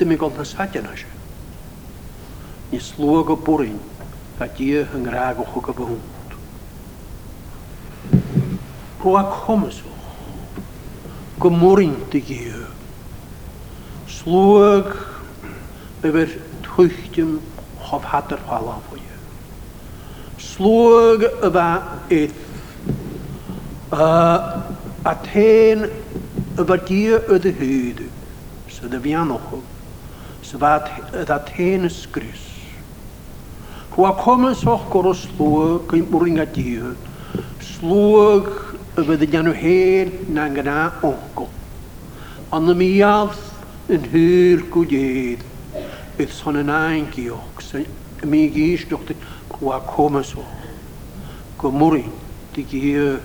ym 0.00 0.16
i 0.16 0.18
gol 0.20 0.32
nasad 0.38 0.80
yn 0.80 0.88
asio. 0.94 1.12
Ni 2.72 2.80
y 2.80 3.36
bwrin 3.44 3.76
a 4.40 4.48
di 4.48 4.72
yn 4.80 5.04
graag 5.04 5.44
o 5.44 5.46
chwle 5.52 5.76
bont. 5.76 6.19
Hoa 9.02 9.24
komso. 9.24 9.82
morin 11.42 11.96
te 12.10 12.20
geu. 12.20 12.66
Slug 14.06 14.94
bever 16.02 16.26
tuchtim 16.62 17.40
hof 17.78 18.04
hatter 18.04 18.36
pala 18.46 18.74
foje. 18.90 19.14
Slug 20.36 21.22
va 21.54 21.70
et. 22.10 22.30
A 23.90 24.68
aten 25.06 25.88
ba 26.68 26.76
die 26.76 27.16
de 27.44 27.52
hude. 27.60 28.10
Så 28.68 28.86
det 28.88 29.02
vi 29.04 29.12
nog. 29.12 29.64
Så 30.42 30.58
vad 30.58 30.82
det 31.12 31.30
aten 31.30 31.88
skrys. 31.88 32.48
Hoa 33.90 34.12
komso 34.12 34.76
kor 34.90 35.14
slug 35.14 35.88
kim 35.90 36.04
buringa 36.10 36.44
die. 36.44 36.84
Slug 37.60 38.69
y 39.00 39.04
bydd 39.08 39.22
yn 39.38 39.46
nhw 39.48 39.52
hen 39.56 40.10
na'n 40.36 40.56
gyda 40.58 40.74
ongo. 41.06 41.46
Ond 42.52 42.72
y 42.74 42.74
mi 42.76 42.88
alth 43.06 43.90
yn 43.94 44.02
hyr 44.12 44.64
gwydydd, 44.74 45.44
bydd 46.18 46.34
son 46.36 46.58
yn 46.60 46.72
ein 46.74 47.06
giog, 47.14 47.62
y 47.80 48.28
mi 48.28 48.42
gys 48.52 48.84
ti 48.90 49.16
gwa 49.54 49.78
comas 49.88 50.34
o. 50.36 50.44
Gwmwri, 51.62 52.04
di 52.54 52.64
gyr 52.72 53.18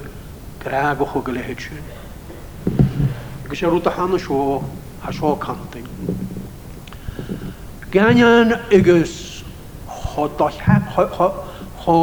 graag 0.63 1.03
o'ch 1.05 1.17
o 1.19 1.23
gylehyd 1.27 1.61
sy'n. 1.67 1.91
Ac 3.45 3.51
eisiau 3.53 3.73
rwyd 3.75 3.89
chan 3.91 4.15
o 4.15 4.19
sio, 4.29 4.39
a 5.05 5.11
sio 5.13 5.33
cantyn. 5.39 5.85
Ganyan 7.93 8.55
ygys 8.73 9.17
ho 9.91 10.29
dollhag, 10.39 10.87
ho, 10.95 11.05
ho, 11.19 11.29
ho, 11.85 11.99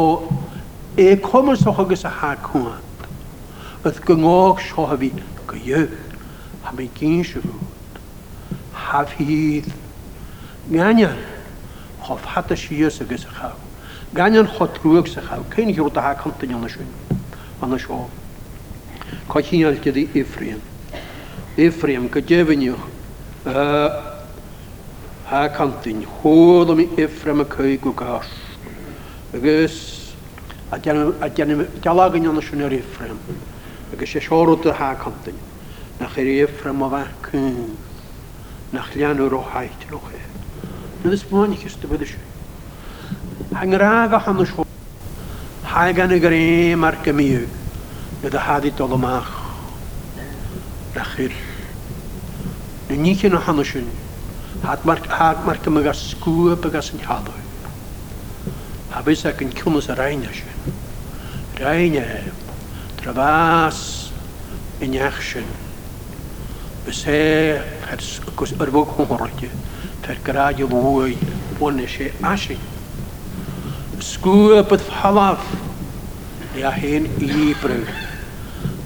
e 0.97 1.13
comas 1.25 1.65
o'ch 1.69 1.81
o 1.83 1.87
gys 1.89 2.05
a 2.05 2.13
hag 2.21 2.49
hwnnw. 2.53 2.79
Bydd 3.83 3.97
gyngog 4.07 4.61
siofi 4.63 5.07
gyw, 5.51 5.81
a 6.63 6.71
mi 6.71 6.85
gyn 6.95 7.19
siwrwyd. 7.27 7.97
Haf 8.79 9.11
hydd. 9.17 9.67
Ganyan, 10.71 11.17
hof 12.07 12.23
hat 12.31 12.51
y 12.55 12.55
sias 12.61 13.01
ag 13.03 13.11
ys 13.17 13.25
chaw. 13.33 13.57
Ganyan 14.15 14.47
hot 14.55 14.79
gwag 14.85 15.09
sy'n 15.11 15.27
chaw. 15.27 15.43
Cain 15.51 15.67
hiwr 15.75 15.91
da 15.97 16.05
hag 16.07 16.23
hantyn 16.23 16.55
yna 16.55 16.71
sy'n. 16.71 16.93
Anna 17.59 17.75
sio. 17.79 18.05
Coch 19.27 19.51
hi'n 19.51 19.67
algyd 19.67 19.99
i 19.99 20.07
Efraim. 20.21 20.61
Efraim, 21.59 22.07
gydefynio. 22.15 22.79
Hag 25.27 25.59
hantyn. 25.59 26.05
Hwyl 26.21 26.71
am 26.71 26.85
i 26.87 26.87
y 27.03 27.51
caig 27.57 27.83
o 27.83 27.91
gas. 27.91 28.31
Agos, 29.35 29.75
a 30.71 30.79
dyna'n 30.79 31.67
galag 31.83 32.15
yn 32.21 32.31
yna 32.31 32.47
sy'n 32.47 32.63
yr 32.69 32.79
Efraim. 32.79 33.19
agus 33.93 34.09
sé 34.11 34.17
e 34.17 34.21
seáróta 34.21 34.71
há 34.71 34.95
cantain 34.95 35.35
na 35.99 36.07
réomh 36.15 36.47
fra 36.59 36.71
a 36.71 36.73
bhecún 36.73 37.75
nach 38.73 38.91
leanú 38.95 39.29
roáit 39.29 39.81
roché. 39.91 40.19
Nu 41.03 41.11
is 41.13 41.23
buinnigus 41.23 41.75
do 41.79 41.87
buidir 41.87 42.07
sé. 42.07 42.17
Hang 43.55 43.73
ráhachan 43.75 44.33
na 44.37 44.45
só 44.45 44.63
Tá 45.69 45.91
ganna 45.93 46.19
go 46.19 46.27
ré 46.27 46.75
mar 46.75 46.95
go 47.03 47.13
míú 47.13 47.47
na 48.23 48.39
a 48.39 48.39
hadí 48.41 48.71
dul 48.71 48.93
amach 48.93 49.29
le 50.95 51.29
Nu 52.89 52.95
ní 52.95 53.13
na 53.29 53.39
hanisiún 53.39 53.87
hat 54.63 54.83
mar 54.85 54.97
haag 55.01 55.45
mar 55.45 55.57
go 55.63 55.71
agus 55.79 56.09
scuúb 56.15 56.65
agus 56.65 56.91
an 56.93 56.99
chadó. 56.99 57.31
Tá 58.91 59.01
bes 59.03 59.25
ag 59.25 59.43
an 59.43 59.51
cummas 59.51 59.89
a 59.89 59.93
reinine 59.95 60.33
sin. 60.33 60.53
Travaas 63.03 63.79
yn 64.79 64.93
iachsyn. 64.95 65.43
Byse 66.85 67.15
gos 68.39 68.53
yrfog 68.55 68.93
hwngorolti. 68.95 69.49
Fer 70.05 70.21
graad 70.23 70.61
y 70.63 70.67
fwy 70.71 71.17
bwn 71.59 71.81
eisiau 71.83 72.15
asyn. 72.31 72.61
Sgwyr 74.11 74.63
bydd 74.71 74.87
falaf. 74.87 75.43
Ia 76.61 76.71
hen 76.77 77.09
i 77.27 77.51
bryw. 77.59 77.83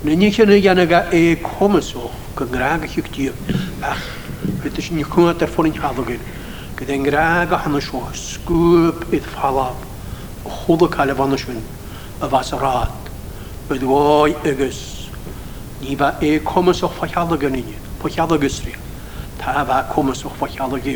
Nynig 0.07 0.33
sy'n 0.33 0.55
ei 0.57 0.65
anaga 0.73 1.03
e 1.13 1.21
comeso. 1.45 2.09
Gyngraag 2.41 2.87
eich 2.89 2.97
i'ch 3.03 3.13
diw. 3.19 3.37
Bach. 3.83 4.01
Fydd 4.63 4.81
eisiau 4.81 4.97
ni'n 4.97 5.11
cwnnw 5.13 5.35
ar 5.37 5.45
ffordd 5.51 5.75
yn 5.77 5.81
halogyn. 5.85 6.25
Gyda 6.79 6.97
yn 6.97 7.05
graag 7.05 7.53
a 7.53 7.61
hannes 7.67 7.93
o. 7.93 8.01
Sgwyr 8.17 8.95
bydd 9.13 9.29
falaf. 9.37 9.85
Chwlwg 10.49 10.97
alef 11.05 11.21
annes 11.27 11.45
yn. 11.53 11.61
Y 12.23 12.29
fas 12.33 12.49
rad 12.57 13.03
bydwoi 13.69 14.35
ygys. 14.47 14.79
Ni 15.83 15.93
ba 15.99 16.15
e 16.23 16.31
comys 16.41 16.83
o'ch 16.87 16.95
ffachialag 16.97 17.43
yn 17.47 17.57
unni, 17.61 17.75
ffachialag 17.99 18.45
ysri. 18.47 18.73
Ta 19.41 19.63
ba 19.67 19.81
comys 19.91 20.23
o'ch 20.25 20.35
ffachialag 20.39 20.87
e, 20.89 20.95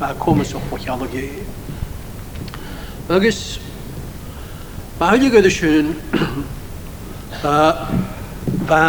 ba 0.00 0.12
comys 0.20 0.52
o'ch 0.54 0.68
ffachialag 0.70 1.16
e. 1.16 1.24
Ygys, 3.16 3.40
ba 5.00 5.14
hynny 5.14 5.32
gyda 5.32 5.50
sy'n, 5.56 5.88
ba, 7.40 7.56
ba, 8.70 8.80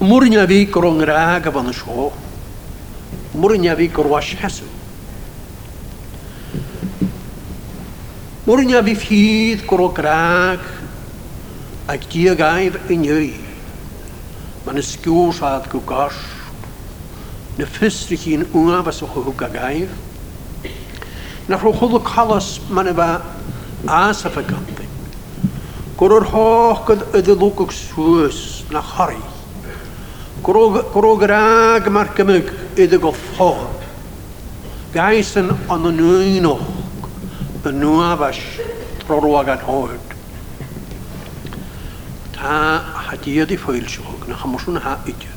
mwrnia 0.00 0.48
fi 0.50 0.62
gorong 0.74 1.04
rag 1.06 1.46
a 1.46 1.54
fan 1.54 1.70
y 1.70 1.76
sio, 1.78 2.08
mwrnia 3.38 3.76
fi 3.78 3.86
gorwash 3.94 4.32
hesw. 4.42 4.79
Urnia 8.50 8.80
fi 8.82 8.94
ffydd 8.98 9.60
gwrw 9.70 9.86
graag, 9.94 10.62
ac 11.92 12.06
di 12.10 12.24
y 12.26 12.32
gair 12.40 12.78
yn 12.90 13.04
ywy. 13.06 13.28
Mae'n 14.64 14.80
ysgiw 14.80 15.28
saad 15.36 15.68
gwrw 15.70 15.84
gos, 15.86 16.16
na 17.60 17.68
ffysrych 17.76 18.24
chi'n 18.24 18.42
wnga 18.50 18.80
fas 18.88 18.98
o 19.06 19.10
chwg 19.12 19.44
a 19.46 19.50
gair. 19.54 19.92
Na 21.46 21.60
rhwch 21.62 21.84
oedd 21.86 21.94
y 22.00 22.00
colos 22.08 22.48
mae'n 22.74 22.90
efa 22.90 23.06
as 23.86 23.92
asaf 24.00 24.40
y 24.42 24.44
ganddi. 24.50 24.88
Gwrw'r 26.02 26.26
hoch 26.32 26.82
gyd 26.90 27.06
yddylwg 27.20 27.62
o'ch 27.68 27.76
swys 27.84 28.42
na 28.74 28.82
chori. 28.90 29.20
Gwrw 30.42 31.14
graag 31.22 31.86
mae'r 31.92 32.10
gymryd 32.18 32.50
iddo 32.82 32.98
goffo. 33.06 33.52
Gais 34.96 35.36
yn 35.38 35.54
ond 35.70 35.90
yn 35.94 36.02
un 36.10 36.52
o'ch 36.56 36.68
y 37.64 38.40
rorwag 39.08 39.48
an 39.48 39.58
hoed. 39.58 40.00
Ta 42.32 42.80
hadiad 43.08 43.50
i 43.50 43.56
ffeilsiog 43.58 44.28
na 44.28 44.34
chamoswn 44.36 44.78
ha 44.80 44.98
idio. 45.04 45.34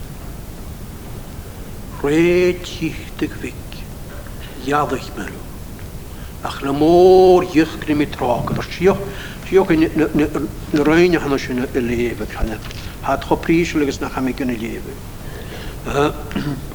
Re 2.04 2.54
dig 2.62 3.32
fic, 3.42 3.76
iaddych 4.66 5.10
meru. 5.18 5.42
Ach 6.44 6.62
na 6.64 6.72
môr 6.72 7.44
ych 7.48 7.76
grim 7.82 8.02
i 8.02 8.06
trog, 8.08 8.52
yr 8.58 8.68
sioch, 8.68 9.02
sioch 9.48 9.72
i 9.74 9.78
na 9.88 10.84
rhain 10.84 11.16
ychan 11.18 11.34
os 11.34 11.48
yna 11.50 11.68
y 11.74 11.82
lefyd. 11.82 12.36
Ha 13.04 13.18
dcho 13.18 13.36
pris 13.42 13.76
o 13.76 13.80
lygus 13.80 14.00
na 14.02 14.10
chamig 14.10 14.40
yn 14.44 14.54
y 14.54 14.60
lefyd. 14.62 16.73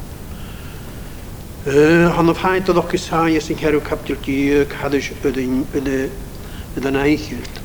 Han 1.65 2.29
of 2.29 2.39
haint 2.39 2.67
dat 2.67 2.93
is 2.95 3.03
saai 3.09 3.35
is 3.37 3.51
in 3.51 3.59
herru 3.59 3.81
kaptil 3.81 4.17
kiek 4.23 4.71
had 4.75 4.95
is 4.95 5.07
udin 5.25 5.67
ude 5.75 6.09
ude 6.77 7.61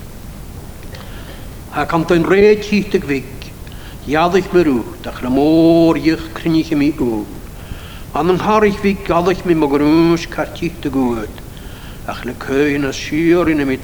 Ha 1.71 1.85
kan 1.85 2.03
ten 2.03 2.23
reet 2.23 2.65
hichtig 2.65 3.03
wik. 3.03 3.23
Jadig 4.07 4.51
meru, 4.51 4.83
dat 5.03 5.13
gramor 5.13 5.93
jich 5.97 6.19
krinig 6.33 6.71
mi 6.75 6.91
oon. 6.99 7.27
An 8.15 8.29
een 8.29 8.39
harig 8.39 8.81
wik 8.83 9.05
gadig 9.05 9.45
mi 9.45 9.53
magroes 9.53 10.25
kartichtig 10.25 10.91
gut. 10.91 11.29
Ach 12.07 12.25
le 12.25 12.33
keuien 12.33 12.85
as 12.85 12.95
schuur 12.97 13.47
in 13.47 13.65
mi 13.67 13.77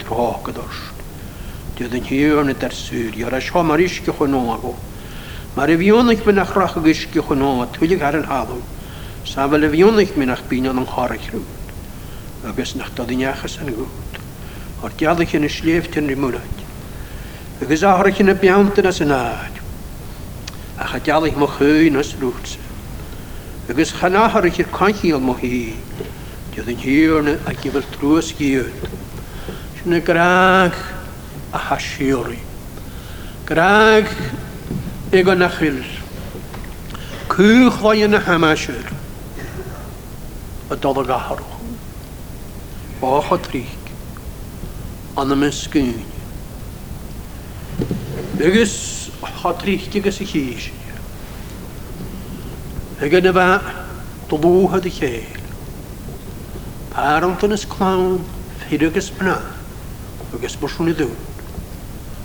Die 1.79 1.87
Dyd 1.87 1.93
yn 1.95 2.03
hiwn 2.09 2.49
yda'r 2.51 2.73
syr, 2.75 3.13
yr 3.15 3.37
asio 3.37 3.61
mae'r 3.63 3.79
isgych 3.85 4.17
yn 4.25 4.33
ogo. 4.35 4.73
Mae'r 5.55 5.77
efion 5.77 6.09
eich 6.11 6.25
mynd 6.27 6.41
achrach 6.41 6.75
ag 6.75 6.89
isgych 6.91 7.29
yn 7.31 7.41
ogo, 7.47 7.69
twylig 7.71 8.01
ar 8.03 8.17
Safel 9.25 9.63
y 9.65 9.69
fiwnych 9.69 10.15
mi 10.17 10.25
nach 10.25 10.41
byn 10.47 10.67
o'n 10.71 10.79
nghorych 10.83 11.27
rwyd. 11.33 11.71
Agus 12.47 12.75
nach 12.79 12.89
dod 12.95 13.09
i'n 13.11 13.23
iachas 13.25 13.57
yn 13.61 13.71
gwyd. 13.75 14.19
O'r 14.81 14.95
diaddych 14.99 15.33
yn 15.35 15.45
y 15.45 15.49
slef 15.51 15.89
tyn 15.91 16.07
rymwnaid. 16.09 16.61
Agus 17.61 17.83
ahorach 17.83 18.21
yn 18.23 18.31
y 18.31 18.35
biawnt 18.39 18.79
yn 18.79 18.87
as 18.89 19.01
yn 19.03 19.11
aad. 19.13 19.59
A 20.79 20.87
cha 20.87 20.99
diaddych 21.03 21.35
mo 21.37 21.49
chwyn 21.57 21.99
as 21.99 22.13
rwyd. 22.21 22.53
Agus 23.69 23.91
chanahorach 23.99 24.61
i'r 24.63 24.71
conchiol 24.73 25.21
mo 25.21 25.35
hi. 25.41 25.73
Diodd 26.55 26.71
yn 26.73 26.79
hiwrn 26.83 27.35
a 27.51 27.55
gyfel 27.59 27.83
drws 27.97 28.31
gyd. 28.39 28.85
Sy'n 29.81 29.99
y 29.99 29.99
graag 30.07 30.79
a 31.53 31.65
hasiori. 31.67 32.39
Graag 33.51 34.07
ego 35.11 35.35
nachil. 35.35 35.83
Cwch 37.35 37.75
fwy 37.83 38.07
yn 38.07 38.17
y 38.17 38.23
hamasir 38.25 38.95
a 40.69 40.77
dola 40.77 41.01
gaharú. 41.01 41.45
Bácha 43.01 43.37
tríic 43.41 43.83
anna 45.17 45.33
me 45.33 45.49
scuúine. 45.49 46.05
Agus 48.39 48.75
chatríchtigus 49.41 50.21
i 50.21 50.25
chéisi. 50.29 50.73
Ige 53.03 53.19
na 53.25 53.33
bheith 53.33 53.65
do 54.29 54.37
lúha 54.37 54.77
a 54.77 54.81
chéil. 54.85 55.41
Párantan 56.93 57.53
is 57.57 57.65
clán 57.65 58.21
fiidirgus 58.69 59.09
bna 59.09 59.41
agus 60.35 60.53
marsúna 60.61 60.93
dún. 60.93 61.15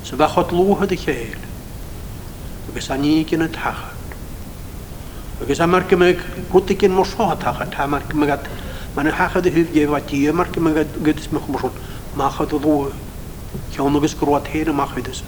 Sa 0.05 0.21
bheith 0.21 0.37
chat 0.37 0.53
lúha 0.53 0.85
a 0.85 0.93
chéil 1.05 1.39
agus 2.69 2.91
aní 2.93 3.25
cin 3.25 3.41
na 3.41 3.49
tacha. 3.49 3.94
Agus 5.43 5.59
a 5.59 5.67
mar 5.67 5.83
gymig 5.91 6.21
gwtig 6.53 6.85
yn 6.87 6.93
mor 6.95 7.09
sohat 7.11 7.43
hachat, 7.43 7.73
ha 7.75 7.89
mar 7.91 8.05
gymig 8.07 8.31
at, 8.31 8.45
ma'n 8.95 9.09
hachad 9.19 9.47
y 9.51 9.51
hyf 9.51 9.73
gef 9.75 9.93
a 9.97 9.99
ti, 10.07 10.21
mar 10.31 10.47
gymig 10.55 10.77
at 10.79 10.93
gydys 11.03 11.27
mych 11.35 11.49
mor 11.51 11.65
son, 11.65 11.79
machad 12.17 12.53
o 12.55 12.61
ddwy, 12.63 12.93
llawn 13.75 13.99
agos 13.99 14.13
grwad 14.21 14.47
hen 14.53 14.69
y 14.71 14.75
machad 14.79 15.09
ys. 15.11 15.25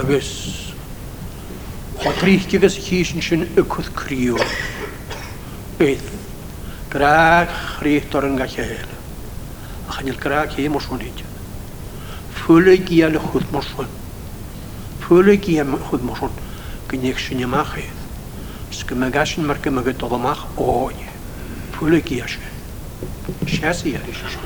Agus, 0.00 0.30
o 2.06 2.12
trich 2.22 2.46
gygas 2.54 2.78
chys 2.80 3.10
yn 3.12 3.22
sy'n 3.26 3.44
ycwth 3.60 3.90
crio, 4.00 4.38
beth, 5.76 6.06
graag 6.94 7.52
chreit 7.74 8.16
o'r 8.16 8.28
yn 8.30 8.38
gallu 8.40 8.64
e 8.64 8.66
hel, 8.72 8.96
a 9.90 9.98
chanil 9.98 10.16
graag 10.24 10.56
he 10.56 10.70
mor 10.72 10.82
son 10.86 11.04
hyd. 11.04 11.20
Fwyl 12.40 12.72
y 12.72 12.78
gial 12.88 13.20
y 13.20 13.22
chwyd 13.28 13.44
mor 13.52 13.68
son, 13.68 13.92
fwyl 15.04 15.34
y 15.34 15.36
gial 15.44 15.76
gynnych 15.84 17.20
sy'n 17.24 17.44
ymach 17.44 17.76
hyn. 17.76 17.90
E. 17.92 17.93
Скамагашин 18.84 19.46
маркамага 19.46 19.94
толомах 19.94 20.44
оне. 20.58 21.08
Пулы 21.78 22.00
кияши. 22.02 22.38
Сейчас 23.48 23.82
я 23.86 23.98
решу. 23.98 24.44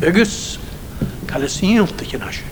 Эгес 0.00 0.58
калесинил 1.28 1.86
тихинаши. 1.88 2.44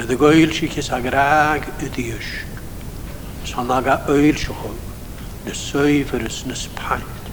Nid 0.00 0.08
y 0.14 0.14
gwyl 0.16 0.48
sy'n 0.56 0.70
cys 0.72 0.86
agrag 0.96 1.66
y 1.84 1.90
diwys. 1.92 2.28
Son 3.44 3.68
aga 3.74 3.98
öyl 4.08 4.38
sy'n 4.40 4.56
hwn. 4.56 4.78
Nys 5.44 5.60
swyfyr 5.68 6.22
ys 6.26 6.38
nys 6.48 6.62
paint. 6.78 7.26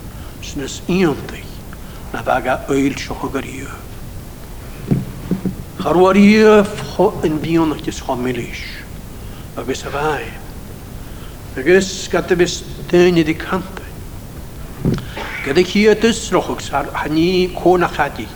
Ys 0.43 0.53
nys 0.59 0.75
ionddi. 0.91 1.41
Na 2.13 2.21
faga 2.27 2.57
öyl 2.67 2.97
sy'n 2.99 3.17
hwn 3.21 3.37
ar 3.39 3.47
iw. 3.53 3.69
Charwar 5.79 6.19
yn 7.27 7.39
bion 7.45 7.71
o'ch 7.73 7.85
dys 7.87 8.03
homilys. 8.09 8.61
Agus 9.57 9.85
y 9.87 9.93
fai 9.95 10.27
agus 11.57 12.07
gata 12.11 12.35
bis 12.39 12.61
dyni 12.89 13.25
di 13.25 13.33
canta. 13.33 13.83
Gada 15.45 15.61
hi 15.61 15.87
a 15.89 15.95
dys 15.95 16.29
rochwg 16.31 16.61
sar 16.61 16.85
hani 16.93 17.51
cona 17.55 17.87
chadi, 17.87 18.27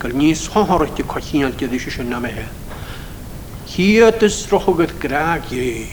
gyr 0.00 0.12
ni 0.14 0.32
sohorwch 0.34 0.96
di 0.96 1.02
colli'n 1.04 1.44
al 1.44 1.52
gyda 1.52 1.76
eisiau 1.76 2.06
na 2.08 2.18
mehe. 2.20 2.46
Hi 3.76 3.88
a 4.08 4.12
dys 4.12 4.46
rochwg 4.52 4.80
at 4.86 4.94
graag 5.04 5.52
i, 5.52 5.84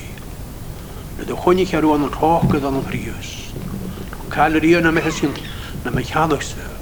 nid 1.19 1.31
o 1.31 1.35
chwni 1.43 1.65
chi 1.67 1.75
arwan 1.77 2.07
roch 2.15 2.47
gyda 2.53 2.71
nhw'n 2.71 2.87
rhios. 2.95 3.29
Cael 4.31 4.55
yr 4.61 4.69
ion 4.71 4.87
am 4.89 5.01
eich 5.03 5.11
sy'n 5.19 5.35
na 5.83 5.91
mae 5.91 6.05
chadwch 6.07 6.47
sy'n. 6.53 6.77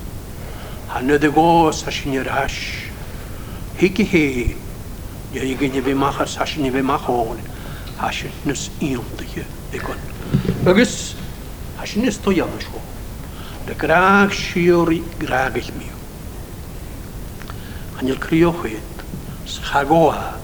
Hanna 0.93 1.17
dy 1.17 1.31
gos 1.33 1.85
a 1.87 1.91
sy'n 1.91 2.19
i'r 2.21 2.29
ash. 2.45 2.59
Higi 3.81 4.05
hi, 4.13 4.25
ie 5.33 5.41
i 5.51 5.57
gynnu 5.57 5.81
fi 5.85 5.93
mach 6.05 6.21
a 6.21 6.27
sy'n 6.29 6.69
i 6.69 6.75
fi 6.75 6.81
mach 6.85 7.07
o'n 7.09 7.47
nes 7.97 7.97
hasinnes 8.05 8.61
íontaige 8.81 9.43
ikon. 9.73 9.97
Agus 10.69 10.93
nes 11.97 12.17
to 12.21 12.31
jansho. 12.31 12.79
Da 13.65 13.73
graag 13.73 14.31
siori 14.31 15.01
graagich 15.19 15.71
mi. 15.73 15.89
Anil 17.99 18.17
kriochit, 18.19 18.79
schagoa, 19.45 20.35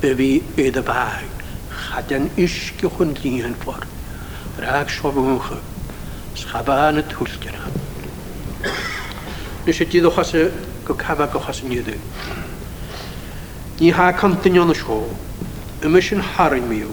bevi 0.00 0.42
ede 0.58 0.82
baag, 0.82 1.24
chadan 1.70 2.26
iske 2.36 2.88
hun 2.98 3.14
lihen 3.22 3.54
for. 3.54 3.78
Graag 4.58 4.88
shovunge, 4.90 5.58
schabane 6.34 7.02
tulkena. 7.08 7.62
Nes 9.66 9.78
ydy 9.80 10.00
ddwch 10.02 10.16
as 10.18 10.32
y 10.34 10.40
gofaf 10.88 11.20
a 11.22 11.26
gofaf 11.30 11.54
sy'n 11.54 11.70
ydy. 11.78 11.94
Ni 13.78 13.92
ha 13.94 14.08
cantinion 14.18 14.72
y 14.74 14.74
sio, 14.76 14.98
مش 15.86 16.12
نحار 16.14 16.52
الميو 16.54 16.88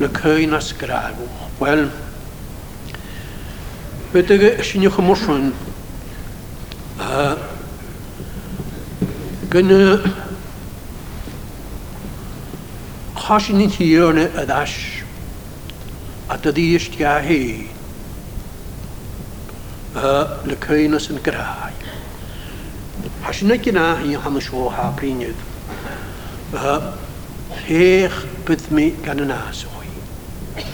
لك 0.00 0.26
هاي 0.26 0.46
ناس 0.46 0.72
كرابو 0.74 1.26
ويل 1.60 1.90
بتجا 4.14 4.62
شنو 4.62 4.90
خمشون 4.90 5.52
كن 9.52 9.98
خاشن 13.16 13.70
تيرون 13.78 14.18
اداش 14.18 14.74
اتديش 16.30 16.88
تياهي 16.88 17.62
لك 20.46 20.66
هاي 20.70 20.88
ناس 20.88 21.12
هي 23.72 24.18
خمشوها 24.24 24.94
برينيد 24.98 25.34
rhéch 27.68 28.14
bydd 28.46 28.64
mi 28.72 28.90
gan 29.04 29.20
y 29.20 29.24
nas 29.26 29.64
o 29.64 29.70
chi. 29.78 30.64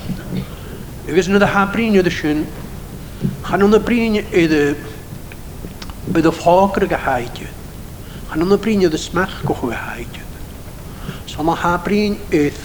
Ygys 1.06 1.06
gysyn 1.26 1.36
nhw'n 1.36 1.52
ha 1.52 1.62
brin 1.72 1.96
ydych 2.00 2.16
sy'n, 2.20 2.40
chan 3.46 3.64
yn 3.64 3.76
y 3.78 3.80
brin 3.86 4.18
ydych 4.18 4.84
bydd 6.14 6.26
y 6.26 6.32
ffogr 6.34 6.86
ag 6.88 6.96
a 6.98 7.00
haidio. 7.06 7.48
Chan 8.30 8.42
yn 8.44 8.56
y 8.56 8.60
brin 8.66 8.84
ydych 8.88 9.04
smach 9.04 9.38
gwych 9.46 9.62
o 9.70 9.70
haidio. 9.72 10.26
So 11.30 11.46
mae 11.46 11.60
ha 11.62 11.76
brin 11.86 12.18
ydych 12.30 12.60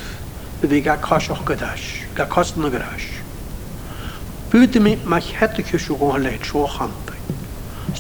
bydd 0.62 0.74
i 0.74 0.82
gael 0.90 1.02
cos 1.06 1.30
o'ch 1.36 1.44
gydas, 1.52 1.86
gael 2.18 2.32
cos 2.34 2.56
yn 2.58 2.66
y 2.70 2.74
gydash. 2.74 3.10
Bydd 4.54 4.80
mi 4.82 4.96
mae 5.06 5.22
hedrych 5.38 5.70
ydych 5.74 5.86
sy'n 5.90 6.00
gwych 6.02 6.10
o 6.18 6.22
leid 6.26 6.50
sy'n 6.50 6.74
champi. 6.78 7.22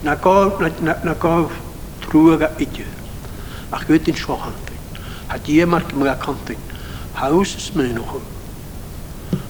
Na 0.05 0.13
gof, 0.21 0.57
na 0.85 1.13
gof 1.21 1.53
drwy'r 2.07 2.49
idio. 2.61 2.89
Ac 3.73 3.85
bydd 3.89 4.01
ydyn 4.09 4.19
sy'n 4.25 4.41
champi 4.49 4.74
hat 5.35 5.49
ie 5.51 5.65
mar 5.67 5.83
mga 5.91 6.15
kantin. 6.23 6.59
Haus 7.19 7.55
is 7.59 7.73
me 7.75 7.87
nog. 7.93 8.21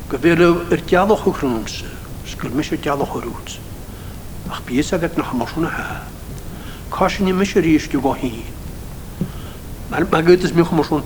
Gewele 0.10 0.66
er 0.72 0.82
jaloch 0.90 1.24
grons. 1.38 1.84
Skul 2.26 2.50
mis 2.58 2.72
er 2.74 2.78
jaloch 2.82 3.14
roots. 3.24 3.60
Ach 4.50 4.62
piesa 4.66 4.98
gat 4.98 5.16
nach 5.18 5.34
marsuna 5.34 5.70
ha. 5.70 6.02
Kashni 6.92 7.34
mis 7.34 7.54
er 7.56 7.66
ist 7.66 7.92
go 7.94 8.14
hi. 8.14 8.32
Man 9.92 10.08
man 10.12 10.26
gut 10.26 10.44
es 10.44 10.54
mir 10.54 10.66
schon. 10.66 11.04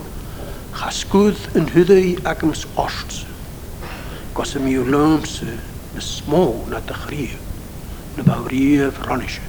Haskud 0.80 1.36
in 1.56 1.68
hüde 1.68 2.16
akms 2.24 2.66
ost. 2.76 3.26
Gosse 4.34 4.60
mir 4.60 4.82
lumse. 4.84 5.52
Na 5.94 6.00
smó 6.02 6.64
na 6.70 6.80
tachríe. 6.80 7.36
Na 8.18 8.24
bauríe 8.24 8.92
franische. 8.92 9.42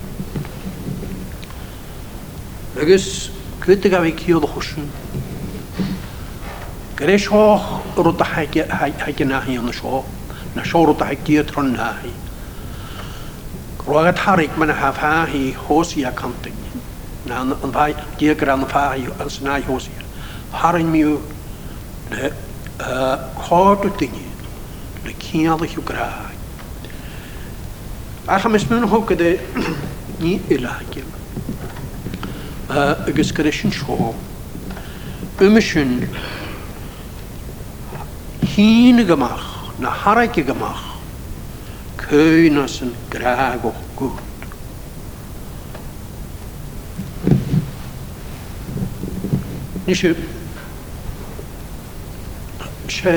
Agus 2.80 3.30
ветэгавик 3.70 4.26
ёлохушн 4.26 4.80
грешох 6.98 7.82
рута 7.96 8.24
хаки 8.26 8.64
хаки 8.68 9.22
нахи 9.24 9.50
ёншо 9.60 10.02
на 10.58 10.64
шорута 10.66 11.04
хаки 11.06 11.42
трон 11.44 11.72
нахи 11.74 12.12
Rogat 13.90 14.18
harik 14.18 14.56
men 14.56 14.68
haf 14.68 14.98
ha 15.02 15.26
hi 15.26 15.50
hosia 15.66 16.12
kanting. 16.12 16.54
Na 17.26 17.40
an 17.40 17.70
vai 17.76 17.92
diagram 18.20 18.64
fa 18.72 18.82
hi 18.92 19.08
as 19.24 19.40
na 19.40 19.58
hosia. 19.68 20.02
Harin 20.52 20.88
mi 20.94 21.02
de 22.10 22.32
kort 23.42 23.82
äh, 23.88 23.98
dingi. 23.98 24.28
De 25.06 25.12
kiale 25.24 25.66
hu 25.72 25.82
gra. 25.82 26.10
Ach 28.28 28.44
mis 28.54 28.64
men 28.70 28.84
hokke 28.92 29.16
de 29.16 29.30
ni 30.22 30.38
ilakim. 30.54 31.08
agus 32.70 33.32
go 33.32 33.50
sin 33.50 33.70
seo. 33.72 34.14
sy'n 35.60 36.04
hyn 38.50 38.98
y 39.00 39.04
gymach, 39.06 39.44
na 39.80 39.90
sy'n 40.00 40.34
goach 40.34 40.48
o 40.50 42.10
gwrdd. 42.10 42.98
grágo 43.10 43.72
se 49.86 49.86
ni 49.86 49.94
sé 49.94 50.14
sé 52.90 53.14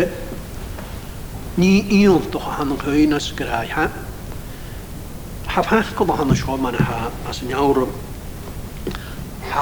ní 1.58 1.72
íolta 2.02 2.40
an 2.60 2.74
chuúna 2.82 3.20
grá 3.38 3.62
ha. 3.76 3.88
Hafach 5.48 5.94
go 5.96 6.06
hanna 6.14 6.34
seo 6.36 6.58
man 6.58 6.76
ha 6.76 7.12
as 7.30 7.42
an 7.42 7.52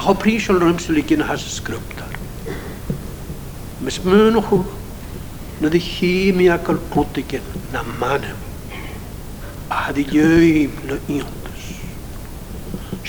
ሀፕሪሾልንም 0.06 0.78
ስልኪን 0.84 1.22
ሀስ 1.30 1.42
ስክሪፕተር 1.56 2.12
ምስ 3.86 3.96
ምን 4.10 4.36
ሁሉ 4.48 4.64
ነዲ 5.64 5.76
ሂም 5.94 6.38
ያከል 6.48 6.78
ቁጥቅን 6.94 7.44
ናማንም 7.74 8.40
አህድየይም 9.78 10.74
ለኢንትስ 10.90 11.64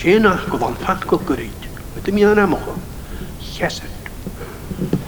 ሼና 0.00 0.26
ክቫን 0.48 0.74
ፋንኮ 0.82 1.10
ክሪት 1.28 1.62
ወትም 1.94 2.18
ያና 2.24 2.40
መሆ 2.54 2.66
ሄሰድ 3.50 3.94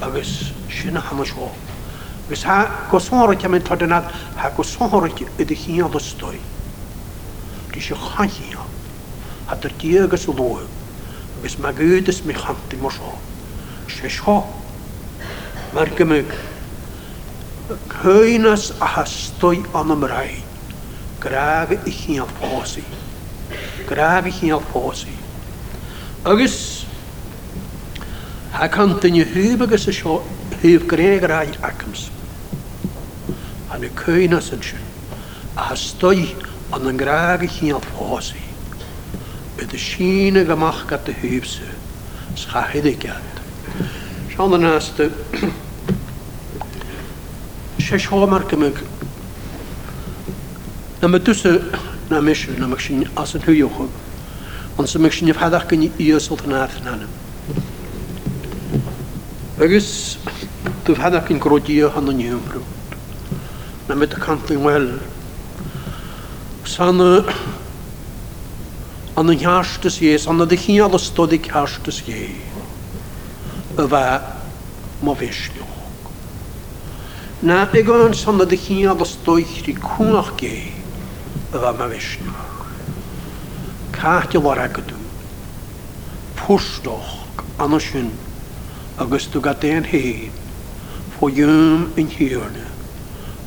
አገስ 0.08 0.32
ሽና 0.76 0.96
ሐመሾ 1.08 1.32
ገስ 2.30 2.42
ሀ 2.50 2.54
ኮሶሮች 2.92 3.42
ምን 3.54 3.64
ተደናት 3.70 4.06
ሀ 4.42 4.52
ኮሶሮች 4.58 5.18
እድህያ 5.42 5.80
ደስቶይ 5.96 6.40
ግሽ 7.74 7.88
ኻያ 8.06 8.54
ሀተርቲየ 9.50 10.06
ገስ 10.14 10.26
ሎይ 10.38 10.64
mae 11.60 11.74
gyd 11.76 12.08
ys 12.08 12.22
mi 12.24 12.32
chanti 12.36 12.78
mor 12.80 12.92
so. 12.94 13.12
Sies 13.92 14.16
ho. 14.24 14.38
Mae'r 15.74 15.90
gymig. 15.98 16.30
Cynas 17.92 18.70
a 18.82 18.88
hastoi 18.96 19.60
an 19.76 19.92
am 19.94 20.06
rai. 20.08 20.38
Graf 21.24 21.72
i 21.76 21.92
chi 21.92 22.16
al 22.20 22.30
posi. 22.40 22.84
Graf 23.88 24.28
i 24.28 24.32
chi 24.34 24.52
al 24.56 24.64
posi. 24.72 25.12
Agus 26.30 26.56
ha 28.56 28.68
cantin 28.68 29.16
ni 29.18 29.24
hyb 29.34 29.64
agus 29.66 29.88
y 29.92 29.96
sio 29.96 30.18
hwyb 30.62 30.88
greg 30.88 31.26
rai 31.28 31.46
acams. 31.70 32.06
Hanu 33.72 33.92
cynas 34.00 34.48
yn 34.56 34.64
sio. 34.70 34.80
A 35.56 35.68
hastoi 35.72 36.30
an 36.74 36.88
am 36.88 36.98
graag 37.04 37.44
i 37.48 37.52
chi 37.58 37.72
al 37.76 37.84
posi. 37.92 38.43
de 39.66 39.78
síine 39.78 40.44
go 40.44 40.56
machcha 40.56 40.94
a 40.96 41.14
húbsa 41.20 41.62
chahiide 42.34 42.96
ceart. 42.98 43.18
Sean 44.34 44.52
an 44.54 44.62
heasta 44.62 45.04
sé 47.80 47.96
seámar 47.98 48.44
go 48.48 48.56
na 51.00 51.08
me 51.08 51.18
dusa 51.18 51.50
na 52.10 52.20
misisiú 52.20 52.58
na 52.66 52.76
sin 52.78 53.08
as 53.16 53.34
an 53.34 53.40
thuúocha 53.42 53.88
an 54.78 54.86
sa 54.86 54.98
me 54.98 55.10
sin 55.10 55.28
nefhadaach 55.28 55.68
gan 55.68 55.88
íosol 55.98 56.40
an 56.44 56.52
airnanam. 56.52 57.12
Agus 59.60 60.18
tú 60.84 60.94
bheadach 60.94 61.28
cin 61.28 61.38
grodío 61.40 61.90
an 61.96 62.04
naniubrú 62.06 62.62
na 63.88 63.94
me 63.94 64.04
a 64.04 64.08
cantlingh 64.08 64.62
well. 64.64 64.88
Sanna 66.64 67.20
an 69.16 69.30
yn 69.30 69.38
hiastas 69.38 69.96
ies, 70.02 70.24
an 70.32 70.42
ydych 70.42 70.64
chi'n 70.66 70.80
al 70.84 70.96
ystodig 70.98 71.46
hiastas 71.50 72.00
ie, 72.08 72.32
y 73.78 73.86
fe 73.90 74.06
mo 75.06 75.14
fesliog. 75.18 75.70
Na 77.46 77.60
ag 77.66 77.90
o'n 77.94 78.16
san 78.18 78.42
ydych 78.42 78.64
chi'n 78.70 78.90
al 78.90 79.04
i 79.04 79.46
rhi 79.52 79.76
cwnach 79.78 80.32
ie, 80.50 80.56
y 81.44 81.46
fe 81.54 81.72
mo 81.78 81.86
fesliog. 81.94 82.66
Caat 83.94 84.34
i 84.34 84.42
lor 84.42 84.58
agadw, 84.64 84.98
pwrsdoch 86.40 87.14
an 87.62 87.78
o 87.78 87.78
sy'n, 87.78 88.10
agos 89.00 89.28
dwi'n 89.30 89.46
gadain 89.46 89.86
hyn, 89.94 90.26
fo 91.14 91.30
yw'n 91.30 91.86
yn 92.02 92.10
hyrna, 92.18 92.66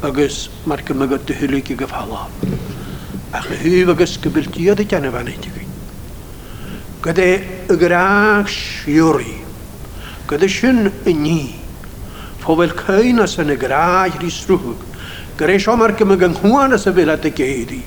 agos 0.08 0.46
mae'r 0.68 0.88
gymryd 0.88 1.28
dy 1.28 1.36
hylig 1.44 1.76
i 1.76 1.80
gyfhalaf 1.84 2.32
ach 3.34 3.48
hüb 3.62 3.90
agus 3.90 4.20
gebiltiert 4.22 4.80
ich 4.80 4.96
eine 4.96 5.12
y 7.04 7.78
graag 7.78 8.48
siwri, 8.48 9.36
shuri. 9.36 10.44
E 10.44 10.48
sy'n 10.50 10.90
y 11.08 11.14
ni. 11.16 11.56
Fowel 12.42 12.74
kaina 12.76 13.28
san 13.28 13.50
grach 13.58 14.18
risruh. 14.20 14.76
Gare 15.38 15.60
shomar 15.60 15.94
ke 15.96 16.02
as 16.74 16.88
y 16.88 16.92
fel 16.94 17.10
at 17.10 17.24
y 17.26 17.30
geiri. 17.32 17.84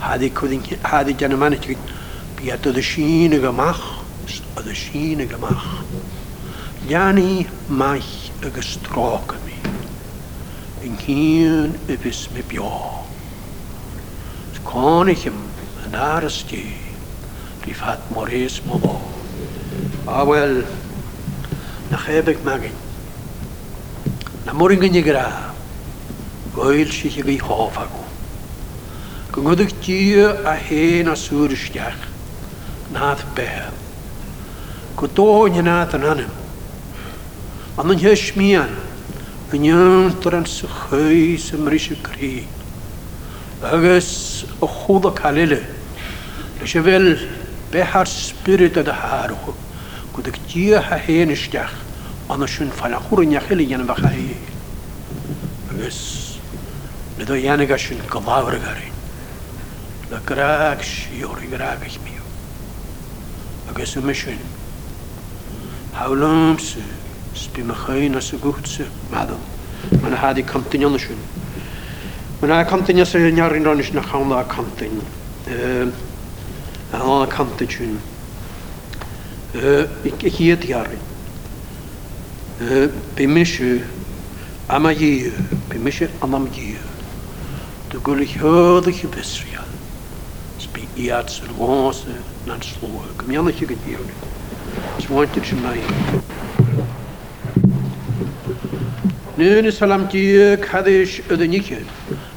Hadi 0.00 0.30
kudin 0.30 0.62
hadi 0.82 1.14
jana 1.14 1.36
manit. 1.36 1.64
Biato 2.36 2.72
de 2.72 2.82
shine 2.82 3.38
gamach. 3.40 4.00
Ad 4.56 4.72
shine 4.74 5.26
gamach. 5.28 5.64
Jani 6.88 7.46
mach 7.68 8.30
agus 8.44 8.76
trokami. 8.82 9.54
In 10.82 10.96
hien 10.98 11.78
ibis 11.88 12.30
me 12.32 12.42
bioch. 12.42 13.03
Konigem 14.74 15.34
die 16.50 16.74
privat 17.62 18.00
Maurice 18.12 18.60
Mobo. 18.66 19.00
Ah 20.04 20.26
wel, 20.26 20.64
nach 21.90 22.06
heb 22.08 22.26
ik 22.28 22.42
magin. 22.42 22.72
Na 24.44 24.52
morgen 24.52 24.92
je 24.92 25.02
gra, 25.02 25.54
goil 26.54 26.86
sich 26.90 27.16
ik 27.22 27.40
hofago. 27.40 28.02
Gungodig 29.30 29.70
tje 29.80 30.34
a 30.44 30.50
heen 30.58 31.08
a 31.08 31.14
suurstjach, 31.14 32.08
naat 32.90 33.24
behe. 33.34 33.70
Kutoon 34.94 35.54
je 35.54 35.62
naat 35.62 35.94
an 35.94 36.02
anem. 36.04 36.32
Want 37.74 37.88
een 37.90 37.98
je 37.98 38.16
schmier, 38.16 38.68
jantar 39.50 40.34
je 40.38 40.42
suchheis 40.46 41.52
am 41.54 41.68
rische 41.68 41.96
krieg. 42.00 42.42
أغس 43.64 44.44
أخوض 44.62 45.14
كاليلة 45.14 45.62
لشبيل 46.62 47.28
بحر 47.74 48.04
سبيريت 48.04 48.78
ده 48.78 48.94
حارو 48.94 49.36
كدك 50.16 50.38
جيه 50.50 50.78
حين 50.78 51.30
اشتاخ 51.30 51.72
أنا 52.30 52.46
شون 52.46 52.70
فنخور 52.70 53.24
نخيل 53.24 53.60
ينبخاي 53.72 54.28
أغس 55.76 56.34
لدو 57.18 57.34
يانغا 57.34 57.76
شون 57.76 57.98
قضاور 58.10 58.56
غاري 58.56 58.90
لكراك 60.12 60.82
شيور 60.82 61.38
غراك 61.52 61.80
ميو 62.04 62.22
أغس 63.76 63.98
مشون 63.98 64.38
حولام 65.94 66.56
سبيمخين 67.36 68.20
سبوت 68.20 68.66
سبوت 68.66 68.66
سبوت 68.66 68.88
سبوت 69.10 69.28
سبوت 70.02 70.16
سبوت 70.16 70.16
سبوت 70.16 70.72
سبوت 70.72 70.96
سبوت 70.96 71.00
سبوت 71.00 71.16
Mae'n 72.44 72.60
a 72.60 72.64
cantin 72.68 72.98
ys 73.00 73.14
yn 73.16 73.38
iarin 73.40 73.64
ronis 73.64 73.88
na 73.96 74.02
chawn 74.04 74.28
a 74.36 74.42
cantin. 74.44 74.98
A 76.92 76.98
hon 77.00 77.22
a 77.24 77.28
cantin 77.32 77.70
sy'n. 77.72 77.94
Ik 80.10 80.26
hiet 80.36 80.66
iarin. 80.68 81.00
Bimishu 83.16 83.70
ama 84.68 84.92
yiyu. 84.92 85.32
Bimishu 85.70 86.10
De 86.20 86.36
yiyu. 86.60 86.84
Dy 87.94 88.02
gwrdd 88.08 88.28
hiodd 88.34 88.90
eich 88.92 89.00
bisria. 89.16 89.64
Sbi 90.60 90.84
iad 91.06 91.32
sy'n 91.32 91.56
wans 91.56 92.02
na'n 92.44 92.60
slwyr. 92.62 93.08
Gymryd 93.24 93.54
eich 93.54 93.64
yn 93.64 93.88
iawn. 93.94 94.12
Swantig 95.06 95.48
sy'n 95.48 95.64
na'i. 95.64 95.88
Nun 99.40 99.72
is 99.72 99.80
salam 99.80 100.04
diek 100.12 100.68
hadish 100.74 101.22
ödenike. 101.32 101.80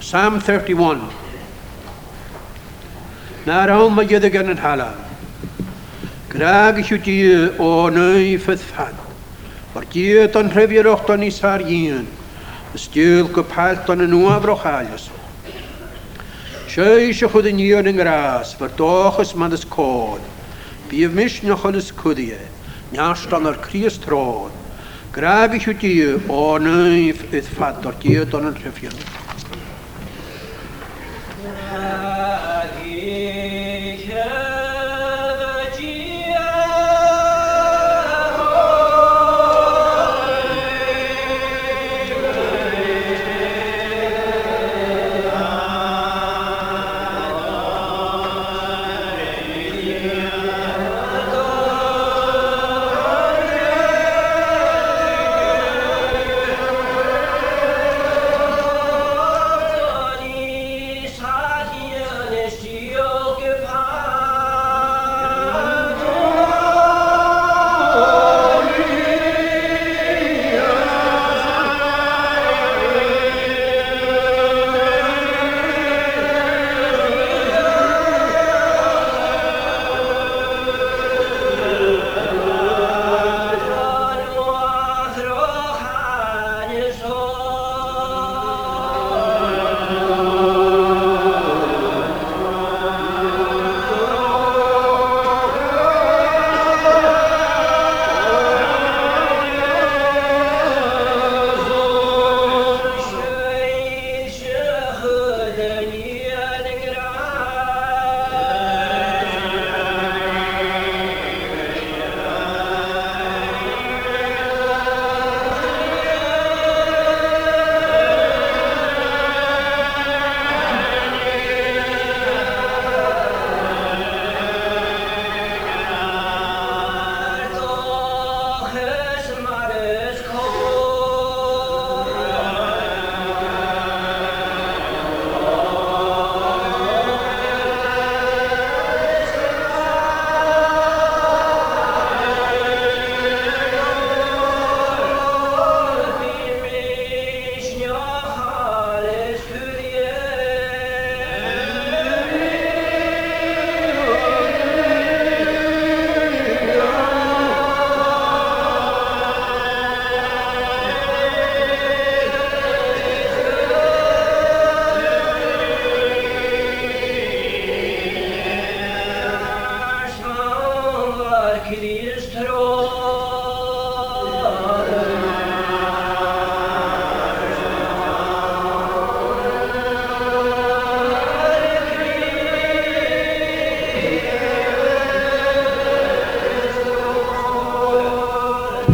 Psalm 0.10 0.40
31. 0.40 1.00
Na 3.50 3.60
rawn 3.68 3.92
mae 3.92 4.08
ydy 4.16 4.30
gan 4.32 4.48
yn 4.54 4.62
hala. 4.64 4.86
Graag 6.32 6.80
eich 6.80 6.94
di 7.04 7.16
o 7.60 7.72
nai 7.92 8.38
ffyddfad. 8.40 8.94
Mae'r 9.74 9.90
diod 9.92 10.38
yn 10.40 10.54
rhefio'r 10.54 10.88
ochton 10.94 11.28
i 11.28 11.28
sa'r 11.36 11.66
un. 11.68 12.08
Ysdiol 12.80 13.28
gypalt 13.36 13.92
yn 13.98 14.06
y 14.06 14.08
roch 14.14 14.32
afroch 14.38 14.64
alios. 14.72 15.10
Seis 16.72 17.20
ychyd 17.28 17.52
yn 17.52 17.60
ion 17.66 17.92
yng 17.92 18.00
ngras, 18.00 18.56
fyr 18.62 18.72
doch 18.80 19.20
ys 19.20 19.36
mad 19.36 19.58
ys 19.60 19.68
cod. 19.76 20.24
Bydd 20.88 21.20
mis 21.20 21.42
nioch 21.44 21.58
nychol 21.58 21.82
ys 21.84 21.92
cwddiau, 22.00 22.48
niast 22.96 23.36
an 23.36 23.52
yr 23.52 23.60
Cris 23.68 24.00
trod. 24.08 24.56
Graag 25.12 25.60
eich 25.60 25.68
di 25.84 25.98
o 26.30 26.52
nai 26.64 27.10
ffyddfad 27.12 27.84
o'r 27.92 28.00
gyd 28.08 28.40
o'n 28.40 28.54
rhefio'r 28.56 28.96
ochton. 29.02 29.37